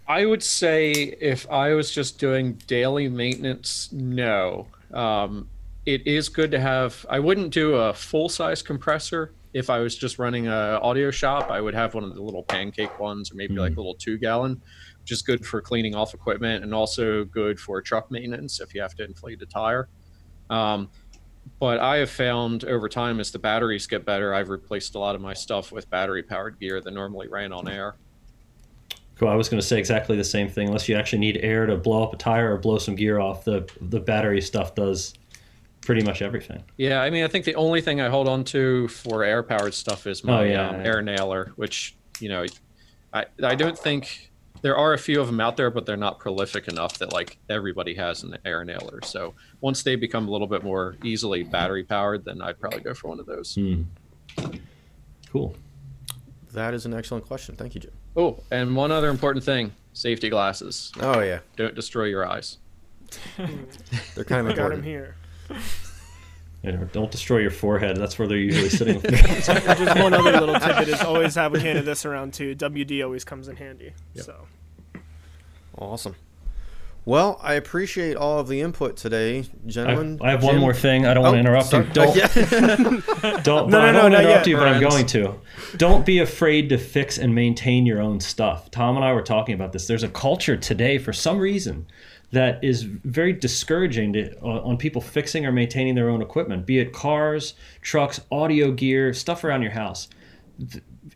I 0.08 0.24
would 0.24 0.42
say 0.42 0.92
if 0.92 1.48
I 1.50 1.74
was 1.74 1.90
just 1.90 2.18
doing 2.18 2.54
daily 2.66 3.06
maintenance, 3.06 3.92
no. 3.92 4.66
Um, 4.94 5.50
it 5.84 6.06
is 6.06 6.30
good 6.30 6.50
to 6.52 6.60
have. 6.60 7.04
I 7.10 7.18
wouldn't 7.18 7.50
do 7.50 7.74
a 7.74 7.92
full 7.92 8.30
size 8.30 8.62
compressor 8.62 9.32
if 9.52 9.70
I 9.70 9.78
was 9.78 9.96
just 9.96 10.18
running 10.18 10.46
a 10.46 10.78
audio 10.82 11.11
shop. 11.11 11.50
I 11.50 11.61
would 11.61 11.74
have 11.74 11.94
one 11.94 12.04
of 12.04 12.14
the 12.14 12.22
little 12.22 12.42
pancake 12.42 12.98
ones, 12.98 13.32
or 13.32 13.34
maybe 13.34 13.54
like 13.54 13.72
a 13.72 13.76
little 13.76 13.94
two 13.94 14.18
gallon, 14.18 14.61
which 15.00 15.12
is 15.12 15.22
good 15.22 15.44
for 15.44 15.61
cleaning 15.61 15.94
off 15.94 16.14
equipment 16.14 16.64
and 16.64 16.74
also 16.74 17.24
good 17.24 17.58
for 17.58 17.80
truck 17.80 18.11
maintenance 18.11 18.61
if 18.61 18.74
you 18.74 18.80
have 18.80 18.94
to 18.96 19.04
inflate 19.04 19.40
a 19.42 19.46
tire. 19.46 19.88
Um, 20.50 20.90
but 21.58 21.80
I 21.80 21.96
have 21.96 22.11
found 22.11 22.64
over 22.64 22.88
time 22.88 23.20
as 23.20 23.30
the 23.30 23.38
batteries 23.38 23.87
get 23.87 24.04
better, 24.04 24.34
I've 24.34 24.50
replaced 24.50 24.94
a 24.94 24.98
lot 24.98 25.14
of 25.14 25.20
my 25.20 25.34
stuff 25.34 25.72
with 25.72 25.88
battery 25.90 26.22
powered 26.22 26.61
gear 26.61 26.80
that 26.80 26.90
normally 26.90 27.28
ran 27.28 27.52
on 27.52 27.68
air. 27.68 27.96
Cool. 29.16 29.28
I 29.28 29.34
was 29.34 29.48
going 29.48 29.61
to 29.61 29.66
say 29.66 29.78
exactly 29.78 30.16
the 30.16 30.22
same 30.22 30.48
thing. 30.48 30.68
Unless 30.68 30.88
you 30.88 30.94
actually 30.94 31.18
need 31.18 31.38
air 31.38 31.66
to 31.66 31.76
blow 31.76 32.04
up 32.04 32.12
a 32.12 32.16
tire 32.16 32.54
or 32.54 32.58
blow 32.58 32.78
some 32.78 32.94
gear 32.94 33.18
off, 33.18 33.44
the 33.44 33.68
the 33.80 33.98
battery 33.98 34.40
stuff 34.40 34.76
does 34.76 35.14
pretty 35.88 36.05
much 36.05 36.20
everything. 36.20 36.62
Yeah, 36.77 37.01
I 37.01 37.09
mean, 37.09 37.24
I 37.24 37.29
think 37.29 37.46
the 37.46 37.55
only 37.55 37.81
thing 37.81 37.98
I 37.98 38.11
hold 38.11 38.29
on 38.29 38.44
to 38.53 38.88
for 38.88 39.24
air 39.24 39.42
powered 39.42 39.72
stuff 39.72 40.07
is 40.07 40.22
my 40.22 40.40
Oh, 40.40 40.42
yeah, 40.44 40.68
um, 40.68 40.77
yeah. 40.83 40.87
air 40.87 41.01
nailer, 41.01 41.53
which 41.57 41.96
you 42.20 42.29
know, 42.29 42.44
I 43.14 43.24
I 43.42 43.55
don't 43.55 43.79
think 43.79 44.31
there 44.61 44.77
are 44.77 44.92
a 44.92 44.98
few 44.98 45.18
of 45.18 45.29
them 45.29 45.40
out 45.40 45.57
there, 45.57 45.70
but 45.70 45.87
they're 45.87 45.96
not 45.96 46.18
prolific 46.18 46.68
enough 46.68 46.98
that 46.98 47.11
like 47.14 47.38
everybody 47.48 47.94
has 47.94 48.22
an 48.22 48.37
air 48.44 48.66
nailer. 48.66 49.01
So 49.03 49.33
once 49.62 49.83
they 49.83 49.96
become 49.96 50.29
a 50.29 50.31
little 50.31 50.46
bit 50.46 50.62
more 50.62 50.96
easily 51.03 51.42
battery 51.42 51.85
powered, 51.85 52.22
then 52.27 52.42
I'd 52.42 52.61
probably 52.61 52.81
go 52.81 52.92
for 52.92 53.09
one 53.09 53.18
of 53.18 53.24
those. 53.24 53.55
Hmm. 53.55 53.85
Cool. 55.33 55.55
That 56.53 56.74
is 56.74 56.85
an 56.85 56.92
excellent 56.92 57.27
question. 57.27 57.57
Thank 57.57 57.74
you, 57.74 57.81
Jim. 57.81 57.92
Oh, 58.14 58.40
and 58.51 58.77
one 58.77 58.90
other 58.92 59.09
important 59.09 59.42
thing: 59.42 59.72
safety 59.94 60.29
glasses. 60.29 60.92
Oh 61.01 61.20
yeah, 61.20 61.38
Don't 61.57 61.74
destroy 61.74 62.05
your 62.05 62.29
eyes. 62.29 62.59
they're 64.14 64.24
kind 64.24 64.46
of 64.46 64.48
important. 64.57 64.57
Got 64.57 64.72
him 64.72 64.85
important. 64.85 65.14
here. 66.62 66.72
Yeah, 66.72 66.84
don't 66.92 67.11
destroy 67.11 67.38
your 67.38 67.50
forehead. 67.52 67.96
That's 67.96 68.18
where 68.18 68.26
they're 68.26 68.37
usually 68.37 68.68
sitting. 68.68 69.00
Just 69.08 69.48
one 70.00 70.12
other 70.12 70.32
little 70.40 70.54
tidbit 70.61 70.88
is 70.88 71.00
always 71.02 71.34
have 71.37 71.54
a 71.54 71.58
can 71.61 71.76
of 71.76 71.84
this 71.84 72.04
around 72.04 72.34
too. 72.34 72.54
WD 72.56 73.02
always 73.04 73.24
comes 73.24 73.48
in 73.48 73.56
handy. 73.56 73.92
So 74.16 74.46
Awesome. 75.76 76.16
Well, 77.04 77.38
I 77.42 77.54
appreciate 77.54 78.16
all 78.18 78.38
of 78.38 78.48
the 78.48 78.61
input 78.61 78.98
today, 78.98 79.46
gentlemen. 79.66 80.18
I 80.20 80.30
have 80.32 80.42
one 80.42 80.58
more 80.58 80.74
thing. 80.74 81.06
I 81.06 81.14
don't 81.14 81.22
want 81.22 81.34
to 81.34 81.38
Oh, 81.38 81.40
interrupt 81.40 81.68
sorry. 81.68 81.87
you. 81.87 81.92
Don't 81.94 82.16
Yeah. 82.16 83.40
don't. 83.42 83.70
No, 83.70 83.80
I 83.80 83.92
don't 83.92 83.92
no, 83.92 83.92
no, 83.92 84.02
want 84.02 84.14
to 84.14 84.20
interrupt 84.20 84.26
yet. 84.26 84.46
you, 84.48 84.56
but 84.56 84.68
I'm 84.68 84.80
going 84.80 85.06
to. 85.06 85.34
Don't 85.78 86.04
be 86.04 86.18
afraid 86.18 86.68
to 86.68 86.76
fix 86.76 87.16
and 87.16 87.34
maintain 87.34 87.87
your 87.87 88.02
own 88.02 88.20
stuff. 88.20 88.70
Tom 88.70 88.96
and 88.96 89.04
I 89.04 89.14
were 89.14 89.22
talking 89.22 89.54
about 89.54 89.72
this. 89.72 89.87
There's 89.87 90.02
a 90.02 90.08
culture 90.08 90.56
today, 90.56 90.98
for 90.98 91.14
some 91.14 91.38
reason, 91.38 91.87
that 92.30 92.62
is 92.62 92.82
very 92.82 93.32
discouraging 93.32 94.12
to, 94.12 94.36
uh, 94.42 94.60
on 94.62 94.76
people 94.76 95.00
fixing 95.00 95.46
or 95.46 95.52
maintaining 95.52 95.94
their 95.94 96.10
own 96.10 96.20
equipment, 96.20 96.66
be 96.66 96.78
it 96.78 96.92
cars, 96.92 97.54
trucks, 97.80 98.20
audio 98.30 98.70
gear, 98.72 99.14
stuff 99.14 99.44
around 99.44 99.62
your 99.62 99.70
house. 99.70 100.08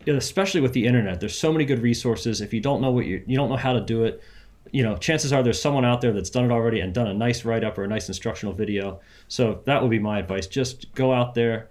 Especially 0.06 0.60
with 0.60 0.72
the 0.72 0.86
internet, 0.86 1.20
there's 1.20 1.38
so 1.38 1.52
many 1.52 1.64
good 1.64 1.82
resources. 1.82 2.40
If 2.40 2.54
you 2.54 2.60
don't 2.60 2.80
know 2.80 2.90
what 2.90 3.04
you 3.04 3.22
you 3.26 3.36
don't 3.36 3.50
know 3.50 3.56
how 3.56 3.72
to 3.72 3.80
do 3.80 4.04
it, 4.04 4.22
you 4.70 4.82
know, 4.82 4.96
chances 4.96 5.32
are 5.32 5.42
there's 5.42 5.60
someone 5.60 5.84
out 5.84 6.00
there 6.00 6.12
that's 6.12 6.30
done 6.30 6.46
it 6.46 6.50
already 6.50 6.80
and 6.80 6.94
done 6.94 7.08
a 7.08 7.14
nice 7.14 7.44
write 7.44 7.62
up 7.62 7.76
or 7.76 7.84
a 7.84 7.88
nice 7.88 8.08
instructional 8.08 8.54
video. 8.54 9.00
So 9.28 9.60
that 9.66 9.82
would 9.82 9.90
be 9.90 9.98
my 9.98 10.18
advice. 10.18 10.46
Just 10.46 10.94
go 10.94 11.12
out 11.12 11.34
there, 11.34 11.68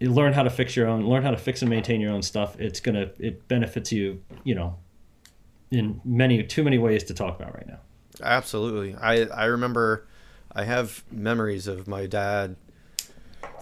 learn 0.00 0.32
how 0.32 0.44
to 0.44 0.50
fix 0.50 0.76
your 0.76 0.86
own, 0.86 1.06
learn 1.06 1.24
how 1.24 1.32
to 1.32 1.36
fix 1.36 1.62
and 1.62 1.68
maintain 1.68 2.00
your 2.00 2.12
own 2.12 2.22
stuff. 2.22 2.58
It's 2.60 2.78
gonna 2.78 3.10
it 3.18 3.48
benefits 3.48 3.90
you, 3.90 4.22
you 4.44 4.54
know, 4.54 4.76
in 5.70 6.00
many 6.04 6.42
too 6.44 6.62
many 6.62 6.78
ways 6.78 7.02
to 7.04 7.14
talk 7.14 7.40
about 7.40 7.54
right 7.54 7.66
now. 7.66 7.80
Absolutely. 8.22 8.94
I 8.96 9.24
I 9.24 9.44
remember 9.46 10.06
I 10.52 10.64
have 10.64 11.04
memories 11.10 11.66
of 11.66 11.86
my 11.86 12.06
dad 12.06 12.56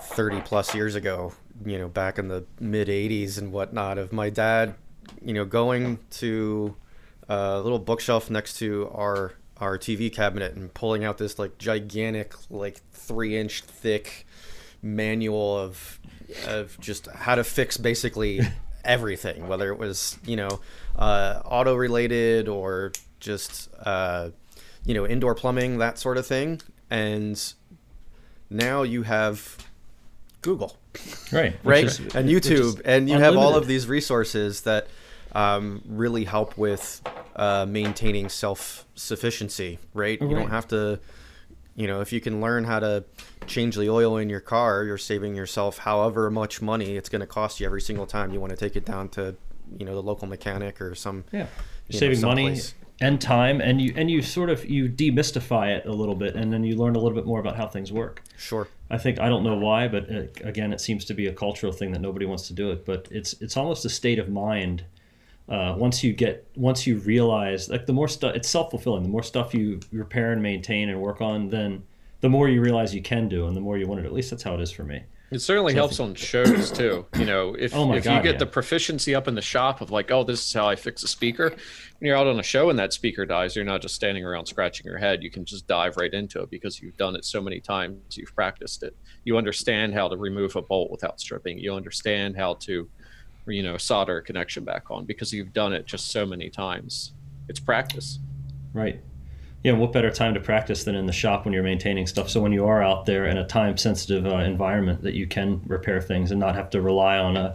30 0.00 0.40
plus 0.40 0.74
years 0.74 0.94
ago, 0.94 1.32
you 1.64 1.78
know, 1.78 1.88
back 1.88 2.18
in 2.18 2.28
the 2.28 2.44
mid 2.60 2.88
80s 2.88 3.38
and 3.38 3.52
whatnot 3.52 3.98
of 3.98 4.12
my 4.12 4.30
dad, 4.30 4.74
you 5.22 5.34
know, 5.34 5.44
going 5.44 5.98
to 6.12 6.76
a 7.28 7.60
little 7.60 7.78
bookshelf 7.78 8.30
next 8.30 8.58
to 8.58 8.90
our 8.94 9.34
our 9.58 9.76
TV 9.76 10.12
cabinet 10.12 10.54
and 10.54 10.72
pulling 10.72 11.04
out 11.04 11.18
this 11.18 11.38
like 11.38 11.58
gigantic 11.58 12.32
like 12.48 12.80
3 12.92 13.36
inch 13.36 13.62
thick 13.62 14.26
manual 14.82 15.58
of 15.58 15.98
of 16.46 16.78
just 16.80 17.08
how 17.08 17.34
to 17.34 17.44
fix 17.44 17.76
basically 17.76 18.40
everything, 18.84 19.48
whether 19.48 19.70
it 19.72 19.78
was 19.78 20.18
you 20.24 20.36
know 20.36 20.60
uh, 20.96 21.42
auto 21.44 21.74
related 21.74 22.48
or 22.48 22.92
just 23.20 23.68
uh, 23.84 24.30
you 24.84 24.94
know 24.94 25.06
indoor 25.06 25.34
plumbing 25.34 25.78
that 25.78 25.98
sort 25.98 26.16
of 26.18 26.26
thing. 26.26 26.60
And 26.90 27.40
now 28.50 28.82
you 28.82 29.02
have 29.02 29.56
Google, 30.42 30.76
Right. 31.32 31.54
right, 31.64 31.84
is- 31.84 31.98
and 32.14 32.28
YouTube, 32.28 32.80
and 32.84 33.08
you 33.08 33.18
have 33.18 33.36
all 33.36 33.54
of 33.56 33.66
these 33.66 33.86
resources 33.86 34.62
that 34.62 34.88
um, 35.32 35.82
really 35.86 36.24
help 36.24 36.56
with 36.56 37.02
uh, 37.36 37.66
maintaining 37.68 38.28
self 38.28 38.86
sufficiency. 38.94 39.78
Right, 39.94 40.20
you 40.20 40.28
don't 40.34 40.50
have 40.50 40.68
to 40.68 41.00
you 41.76 41.86
know 41.86 42.00
if 42.00 42.12
you 42.12 42.20
can 42.20 42.40
learn 42.40 42.64
how 42.64 42.80
to 42.80 43.04
change 43.46 43.76
the 43.76 43.88
oil 43.88 44.16
in 44.16 44.28
your 44.28 44.40
car 44.40 44.82
you're 44.84 44.98
saving 44.98 45.34
yourself 45.36 45.78
however 45.78 46.28
much 46.28 46.60
money 46.60 46.96
it's 46.96 47.08
going 47.08 47.20
to 47.20 47.26
cost 47.26 47.60
you 47.60 47.66
every 47.66 47.80
single 47.80 48.04
time 48.04 48.32
you 48.32 48.40
want 48.40 48.50
to 48.50 48.56
take 48.56 48.74
it 48.74 48.84
down 48.84 49.08
to 49.08 49.34
you 49.78 49.86
know 49.86 49.94
the 49.94 50.02
local 50.02 50.26
mechanic 50.26 50.80
or 50.82 50.94
some 50.96 51.22
Yeah, 51.32 51.38
you 51.38 51.46
you're 51.88 51.94
know, 51.94 51.98
saving 52.14 52.20
money 52.28 52.42
someplace. 52.56 52.74
And 53.00 53.20
time, 53.20 53.60
and 53.60 53.80
you 53.80 53.92
and 53.96 54.10
you 54.10 54.22
sort 54.22 54.50
of 54.50 54.68
you 54.68 54.88
demystify 54.88 55.76
it 55.76 55.86
a 55.86 55.92
little 55.92 56.14
bit, 56.14 56.34
and 56.34 56.52
then 56.52 56.64
you 56.64 56.76
learn 56.76 56.96
a 56.96 56.98
little 56.98 57.16
bit 57.16 57.26
more 57.26 57.40
about 57.40 57.56
how 57.56 57.66
things 57.66 57.92
work. 57.92 58.22
sure 58.36 58.68
I 58.90 58.98
think 58.98 59.20
I 59.20 59.28
don't 59.28 59.44
know 59.44 59.56
why, 59.56 59.88
but 59.88 60.10
uh, 60.10 60.22
again, 60.42 60.72
it 60.72 60.80
seems 60.80 61.04
to 61.06 61.14
be 61.14 61.26
a 61.26 61.32
cultural 61.32 61.72
thing 61.72 61.92
that 61.92 62.00
nobody 62.00 62.26
wants 62.26 62.46
to 62.48 62.54
do 62.54 62.70
it. 62.70 62.84
But 62.84 63.08
it's 63.10 63.34
it's 63.34 63.56
almost 63.56 63.84
a 63.84 63.90
state 63.90 64.18
of 64.18 64.28
mind. 64.28 64.84
Uh, 65.48 65.74
once 65.78 66.04
you 66.04 66.12
get 66.12 66.46
once 66.56 66.86
you 66.86 66.98
realize 66.98 67.70
like 67.70 67.86
the 67.86 67.92
more 67.92 68.08
stuff 68.08 68.34
it's 68.34 68.48
self 68.48 68.70
fulfilling. 68.70 69.02
The 69.02 69.08
more 69.08 69.22
stuff 69.22 69.54
you 69.54 69.80
repair 69.92 70.32
and 70.32 70.42
maintain 70.42 70.88
and 70.88 71.00
work 71.00 71.20
on, 71.20 71.50
then 71.50 71.84
the 72.20 72.28
more 72.28 72.48
you 72.48 72.60
realize 72.60 72.94
you 72.94 73.02
can 73.02 73.28
do, 73.28 73.46
and 73.46 73.56
the 73.56 73.60
more 73.60 73.78
you 73.78 73.86
want 73.86 74.00
it. 74.00 74.06
At 74.06 74.12
least 74.12 74.30
that's 74.30 74.42
how 74.42 74.54
it 74.54 74.60
is 74.60 74.70
for 74.70 74.84
me. 74.84 75.02
It 75.30 75.40
certainly 75.40 75.74
helps 75.74 76.00
on 76.00 76.14
shows 76.14 76.70
too. 76.70 77.04
You 77.18 77.26
know, 77.26 77.54
if 77.54 77.74
Oh 77.74 77.92
if 77.92 78.06
you 78.06 78.22
get 78.22 78.24
yeah. 78.24 78.38
the 78.38 78.46
proficiency 78.46 79.14
up 79.14 79.28
in 79.28 79.34
the 79.34 79.42
shop 79.42 79.82
of 79.82 79.90
like, 79.90 80.10
oh, 80.10 80.24
this 80.24 80.46
is 80.46 80.52
how 80.52 80.66
I 80.68 80.74
fix 80.74 81.02
a 81.02 81.08
speaker. 81.08 81.50
When 81.50 82.06
you're 82.06 82.16
out 82.16 82.26
on 82.26 82.40
a 82.40 82.42
show 82.42 82.70
and 82.70 82.78
that 82.78 82.94
speaker 82.94 83.26
dies, 83.26 83.54
you're 83.54 83.64
not 83.64 83.82
just 83.82 83.94
standing 83.94 84.24
around 84.24 84.46
scratching 84.46 84.86
your 84.86 84.96
head. 84.96 85.22
You 85.22 85.30
can 85.30 85.44
just 85.44 85.66
dive 85.66 85.96
right 85.98 86.12
into 86.12 86.40
it 86.40 86.50
because 86.50 86.80
you've 86.80 86.96
done 86.96 87.14
it 87.14 87.24
so 87.24 87.42
many 87.42 87.60
times. 87.60 88.16
You've 88.16 88.34
practiced 88.34 88.82
it. 88.82 88.96
You 89.24 89.36
understand 89.36 89.92
how 89.92 90.08
to 90.08 90.16
remove 90.16 90.56
a 90.56 90.62
bolt 90.62 90.90
without 90.90 91.20
stripping. 91.20 91.58
You 91.58 91.74
understand 91.74 92.36
how 92.36 92.54
to, 92.54 92.88
you 93.46 93.62
know, 93.62 93.76
solder 93.76 94.18
a 94.18 94.22
connection 94.22 94.64
back 94.64 94.90
on 94.90 95.04
because 95.04 95.32
you've 95.32 95.52
done 95.52 95.74
it 95.74 95.84
just 95.84 96.10
so 96.10 96.24
many 96.24 96.48
times. 96.48 97.12
It's 97.48 97.60
practice. 97.60 98.18
Right. 98.72 99.00
Yeah, 99.64 99.72
what 99.72 99.92
better 99.92 100.10
time 100.10 100.34
to 100.34 100.40
practice 100.40 100.84
than 100.84 100.94
in 100.94 101.06
the 101.06 101.12
shop 101.12 101.44
when 101.44 101.52
you're 101.52 101.62
maintaining 101.62 102.06
stuff? 102.06 102.30
So 102.30 102.40
when 102.40 102.52
you 102.52 102.66
are 102.66 102.82
out 102.82 103.06
there 103.06 103.26
in 103.26 103.36
a 103.36 103.46
time-sensitive 103.46 104.26
uh, 104.26 104.36
environment, 104.36 105.02
that 105.02 105.14
you 105.14 105.26
can 105.26 105.60
repair 105.66 106.00
things 106.00 106.30
and 106.30 106.38
not 106.38 106.54
have 106.54 106.70
to 106.70 106.80
rely 106.80 107.18
on 107.18 107.36
a, 107.36 107.52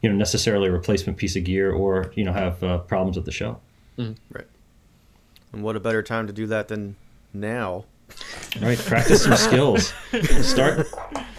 you 0.00 0.08
know, 0.08 0.16
necessarily 0.16 0.68
a 0.68 0.72
replacement 0.72 1.18
piece 1.18 1.36
of 1.36 1.44
gear 1.44 1.72
or 1.72 2.12
you 2.14 2.24
know 2.24 2.32
have 2.32 2.62
uh, 2.62 2.78
problems 2.78 3.18
at 3.18 3.24
the 3.24 3.32
show. 3.32 3.60
Right. 3.98 4.46
And 5.52 5.62
what 5.62 5.76
a 5.76 5.80
better 5.80 6.02
time 6.02 6.26
to 6.26 6.32
do 6.32 6.46
that 6.46 6.68
than 6.68 6.96
now? 7.32 7.84
Right, 8.60 8.78
practice 8.78 9.22
some 9.24 9.36
skills. 9.36 9.92
Start. 10.40 10.88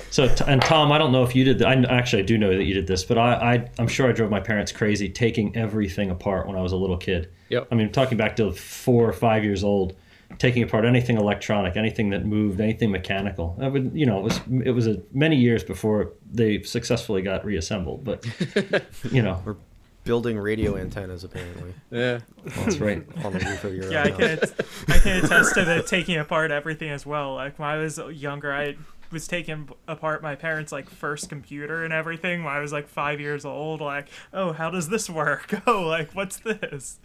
So, 0.10 0.34
and 0.46 0.62
Tom, 0.62 0.92
I 0.92 0.98
don't 0.98 1.12
know 1.12 1.24
if 1.24 1.36
you 1.36 1.44
did. 1.44 1.60
th- 1.60 1.68
I 1.68 1.94
actually 1.94 2.24
I 2.24 2.26
do 2.26 2.38
know 2.38 2.56
that 2.56 2.66
you 2.66 2.74
did 2.74 2.88
this, 2.88 3.04
but 3.04 3.18
I, 3.18 3.34
I 3.34 3.70
I'm 3.80 3.88
sure 3.88 4.10
I 4.10 4.12
drove 4.12 4.30
my 4.30 4.40
parents 4.40 4.72
crazy 4.72 5.10
taking 5.10 5.56
everything 5.56 6.10
apart 6.10 6.48
when 6.48 6.58
I 6.58 6.62
was 6.62 6.74
a 6.74 6.78
little 6.78 6.98
kid. 6.98 7.30
Yep. 7.50 7.68
I 7.72 7.76
mean, 7.76 7.92
talking 7.92 8.18
back 8.18 8.36
to 8.38 8.52
four 8.52 9.08
or 9.08 9.14
five 9.14 9.44
years 9.44 9.64
old, 9.64 9.96
taking 10.38 10.64
apart 10.64 10.86
anything 10.86 11.18
electronic, 11.18 11.76
anything 11.78 12.10
that 12.12 12.26
moved, 12.26 12.60
anything 12.60 12.92
mechanical. 12.92 13.58
I 13.62 13.68
would, 13.68 13.92
you 13.94 14.06
know, 14.06 14.20
it 14.20 14.24
was 14.24 14.40
it 14.66 14.72
was 14.72 14.88
a, 14.88 15.02
many 15.14 15.36
years 15.38 15.64
before 15.64 16.14
they 16.32 16.64
successfully 16.64 17.22
got 17.22 17.46
reassembled. 17.46 18.04
But 18.04 18.26
you 19.12 19.22
know, 19.22 19.42
We're 19.46 19.56
Building 20.04 20.40
radio 20.40 20.78
antennas, 20.78 21.24
apparently, 21.24 21.76
Yeah. 21.92 22.22
that's 22.44 22.80
right. 22.80 23.06
on 23.24 23.34
the 23.34 23.40
roof 23.40 23.64
of 23.64 23.76
your 23.76 23.92
Yeah, 23.92 24.02
I 24.06 24.10
can, 24.10 24.24
att- 24.32 24.66
I 24.88 24.98
can 24.98 25.24
attest 25.24 25.54
to 25.54 25.64
the 25.64 25.84
taking 25.84 26.18
apart 26.18 26.50
everything 26.50 26.90
as 26.90 27.06
well. 27.06 27.36
Like 27.36 27.60
when 27.60 27.70
I 27.70 27.78
was 27.78 28.00
younger, 28.12 28.52
I 28.52 28.78
was 29.12 29.28
taking 29.28 29.70
apart 29.88 30.24
my 30.24 30.34
parents' 30.34 30.72
like 30.72 30.90
first 30.90 31.30
computer 31.30 31.84
and 31.84 31.94
everything 31.94 32.44
when 32.44 32.52
I 32.52 32.62
was 32.62 32.74
like 32.74 32.88
five 32.88 33.20
years 33.20 33.46
old. 33.46 33.80
Like, 33.80 34.08
oh, 34.34 34.54
how 34.54 34.72
does 34.72 34.90
this 34.90 35.08
work? 35.08 35.54
Oh, 35.68 35.84
like 35.84 36.14
what's 36.14 36.38
this? 36.38 37.00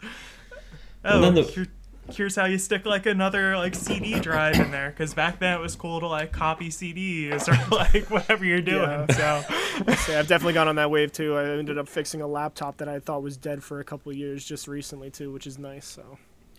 Oh, 1.05 1.21
then 1.21 1.35
the- 1.35 1.43
here- 1.43 1.67
here's 2.11 2.35
how 2.35 2.45
you 2.45 2.57
stick 2.57 2.85
like 2.85 3.05
another 3.05 3.57
like 3.57 3.75
CD 3.75 4.19
drive 4.19 4.59
in 4.59 4.71
there. 4.71 4.89
Because 4.89 5.13
back 5.13 5.39
then 5.39 5.53
it 5.53 5.61
was 5.61 5.75
cool 5.75 5.99
to 5.99 6.07
like 6.07 6.31
copy 6.31 6.69
CDs 6.69 7.47
or 7.47 7.75
like 7.75 8.09
whatever 8.09 8.45
you're 8.45 8.61
doing. 8.61 9.05
So 9.13 9.43
So 10.05 10.17
I've 10.17 10.27
definitely 10.27 10.53
gone 10.53 10.67
on 10.67 10.75
that 10.77 10.89
wave 10.89 11.11
too. 11.11 11.35
I 11.35 11.49
ended 11.57 11.77
up 11.77 11.87
fixing 11.87 12.21
a 12.21 12.27
laptop 12.27 12.77
that 12.77 12.89
I 12.89 12.99
thought 12.99 13.21
was 13.21 13.37
dead 13.37 13.63
for 13.63 13.79
a 13.79 13.83
couple 13.83 14.13
years 14.13 14.43
just 14.43 14.67
recently 14.67 15.11
too, 15.11 15.31
which 15.31 15.45
is 15.45 15.59
nice. 15.59 15.85
So 15.85 16.17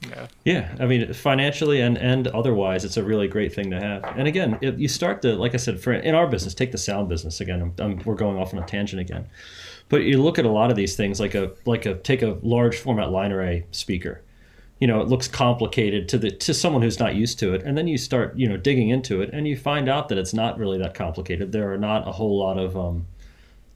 yeah. 0.08 0.28
Yeah, 0.44 0.76
I 0.78 0.86
mean, 0.86 1.12
financially 1.12 1.80
and 1.80 1.98
and 1.98 2.28
otherwise, 2.28 2.84
it's 2.84 2.96
a 2.96 3.02
really 3.02 3.26
great 3.26 3.52
thing 3.52 3.70
to 3.70 3.80
have. 3.80 4.04
And 4.16 4.28
again, 4.28 4.58
if 4.60 4.78
you 4.78 4.86
start 4.86 5.22
to, 5.22 5.34
like 5.34 5.54
I 5.54 5.56
said, 5.56 5.80
for 5.80 5.92
in 5.92 6.14
our 6.14 6.28
business, 6.28 6.54
take 6.54 6.70
the 6.70 6.78
sound 6.78 7.08
business 7.08 7.40
again. 7.40 7.60
I'm, 7.60 7.74
I'm, 7.78 7.98
we're 8.04 8.14
going 8.14 8.38
off 8.38 8.54
on 8.54 8.62
a 8.62 8.66
tangent 8.66 9.00
again, 9.00 9.26
but 9.88 10.02
you 10.02 10.22
look 10.22 10.38
at 10.38 10.44
a 10.44 10.50
lot 10.50 10.70
of 10.70 10.76
these 10.76 10.94
things, 10.94 11.18
like 11.18 11.34
a 11.34 11.52
like 11.64 11.84
a 11.86 11.96
take 11.96 12.22
a 12.22 12.38
large 12.42 12.76
format 12.78 13.10
line 13.10 13.32
array 13.32 13.66
speaker. 13.72 14.22
You 14.80 14.86
know, 14.86 15.00
it 15.00 15.08
looks 15.08 15.26
complicated 15.26 16.08
to 16.10 16.18
the 16.18 16.30
to 16.30 16.54
someone 16.54 16.82
who's 16.82 17.00
not 17.00 17.14
used 17.14 17.38
to 17.40 17.52
it, 17.54 17.62
and 17.64 17.76
then 17.76 17.88
you 17.88 17.98
start 17.98 18.36
you 18.36 18.48
know 18.48 18.56
digging 18.56 18.90
into 18.90 19.20
it, 19.22 19.30
and 19.32 19.46
you 19.48 19.56
find 19.56 19.88
out 19.88 20.08
that 20.08 20.18
it's 20.18 20.34
not 20.34 20.58
really 20.58 20.78
that 20.78 20.94
complicated. 20.94 21.52
There 21.52 21.72
are 21.72 21.78
not 21.78 22.06
a 22.06 22.12
whole 22.12 22.38
lot 22.38 22.58
of 22.58 22.76
um, 22.76 23.06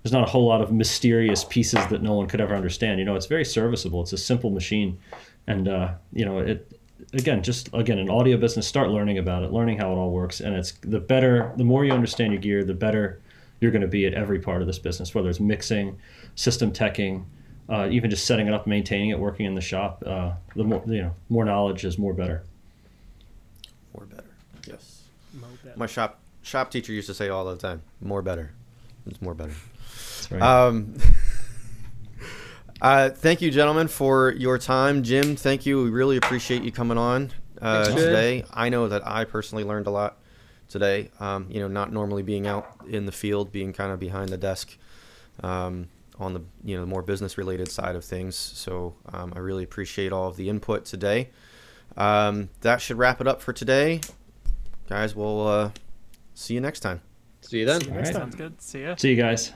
there's 0.03 0.13
not 0.13 0.27
a 0.27 0.31
whole 0.31 0.47
lot 0.47 0.61
of 0.61 0.73
mysterious 0.73 1.45
pieces 1.45 1.85
that 1.87 2.03
no 2.03 2.15
one 2.15 2.27
could 2.27 2.41
ever 2.41 2.55
understand. 2.55 2.99
You 2.99 3.05
know, 3.05 3.15
it's 3.15 3.27
very 3.27 3.45
serviceable. 3.45 4.03
It's 4.03 4.13
a 4.13 4.19
simple 4.19 4.51
machine, 4.51 4.99
and 5.47 5.69
uh, 5.69 5.95
you 6.13 6.25
know 6.25 6.39
it. 6.39 6.79
Again, 7.15 7.43
just 7.43 7.69
again, 7.73 7.99
an 7.99 8.09
audio 8.09 8.37
business. 8.37 8.67
Start 8.67 8.91
learning 8.91 9.19
about 9.19 9.43
it, 9.43 9.53
learning 9.53 9.79
how 9.79 9.93
it 9.93 9.97
all 9.97 10.11
works, 10.11 10.41
and 10.41 10.55
it's 10.55 10.73
the 10.83 11.01
better, 11.01 11.53
the 11.57 11.65
more 11.65 11.85
you 11.85 11.93
understand 11.93 12.33
your 12.33 12.41
gear, 12.41 12.65
the 12.65 12.75
better 12.75 13.21
you're 13.61 13.71
going 13.71 13.83
to 13.83 13.89
be 13.89 14.07
at 14.07 14.15
every 14.15 14.41
part 14.41 14.61
of 14.61 14.67
this 14.67 14.79
business. 14.79 15.15
Whether 15.15 15.29
it's 15.29 15.41
mixing, 15.41 15.99
system 16.35 16.73
teching, 16.73 17.25
uh, 17.69 17.89
even 17.91 18.11
just 18.11 18.27
setting 18.27 18.49
it 18.49 18.55
up, 18.55 18.67
maintaining 18.67 19.11
it, 19.11 19.19
working 19.19 19.47
in 19.47 19.55
the 19.55 19.61
shop. 19.61 20.03
Uh, 20.07 20.33
the 20.57 20.65
more 20.65 20.83
you 20.87 21.03
know, 21.03 21.15
more 21.29 21.45
knowledge 21.45 21.85
is 21.85 21.99
more 21.99 22.13
better. 22.13 22.43
More 23.95 24.07
better. 24.07 24.31
Yes. 24.67 25.03
Mo 25.33 25.47
bet. 25.65 25.77
My 25.77 25.87
shop 25.87 26.19
shop 26.43 26.71
teacher 26.71 26.93
used 26.93 27.07
to 27.09 27.15
say 27.15 27.29
all 27.29 27.45
the 27.45 27.57
time, 27.57 27.83
"More 28.01 28.23
better." 28.23 28.53
It's 29.07 29.21
more 29.21 29.35
better. 29.35 29.55
That's 29.91 30.31
right. 30.31 30.43
Um, 30.43 30.95
uh, 32.83 33.11
thank 33.11 33.43
you, 33.43 33.51
gentlemen, 33.51 33.89
for 33.89 34.33
your 34.33 34.59
time. 34.59 35.03
Jim, 35.03 35.35
thank 35.35 35.67
you. 35.67 35.83
We 35.83 35.91
really 35.91 36.17
appreciate 36.17 36.63
you 36.63 36.71
coming 36.71 36.99
on 36.99 37.33
uh, 37.61 37.87
today. 37.87 38.45
I 38.53 38.69
know 38.69 38.89
that 38.89 39.07
I 39.07 39.25
personally 39.25 39.65
learned 39.65 39.89
a 39.89 39.91
lot 39.91 40.19
today. 40.69 41.11
Um, 41.19 41.47
you 41.51 41.59
know, 41.61 41.69
not 41.69 41.93
normally 41.93 42.23
being 42.23 42.47
out 42.47 42.67
in 42.89 43.07
the 43.07 43.13
field, 43.13 43.51
being 43.51 43.73
kind 43.73 43.93
of 43.93 43.99
behind 43.99 44.29
the 44.29 44.37
desk 44.37 44.77
um, 45.43 45.89
on 46.23 46.35
the 46.35 46.43
you 46.65 46.79
know 46.79 46.87
more 46.87 47.03
business 47.03 47.37
related 47.37 47.71
side 47.71 47.97
of 47.97 48.05
things. 48.05 48.37
So 48.37 48.95
um, 49.13 49.33
I 49.35 49.41
really 49.41 49.65
appreciate 49.65 50.13
all 50.13 50.29
of 50.29 50.37
the 50.37 50.49
input 50.49 50.85
today. 50.85 51.31
Um, 51.97 52.49
that 52.63 52.81
should 52.81 52.97
wrap 52.99 53.21
it 53.21 53.27
up 53.29 53.43
for 53.43 53.53
today, 53.53 54.01
guys. 54.89 55.15
We'll 55.15 55.47
uh, 55.47 55.71
see 56.35 56.55
you 56.55 56.61
next 56.61 56.81
time. 56.81 57.03
See 57.43 57.61
you 57.61 57.67
then. 57.67 57.83
all 57.91 57.97
right. 57.97 58.07
Sounds 58.07 58.35
good. 58.35 58.61
See 58.63 58.83
ya. 58.83 58.95
See 58.97 59.11
you 59.11 59.17
guys. 59.17 59.53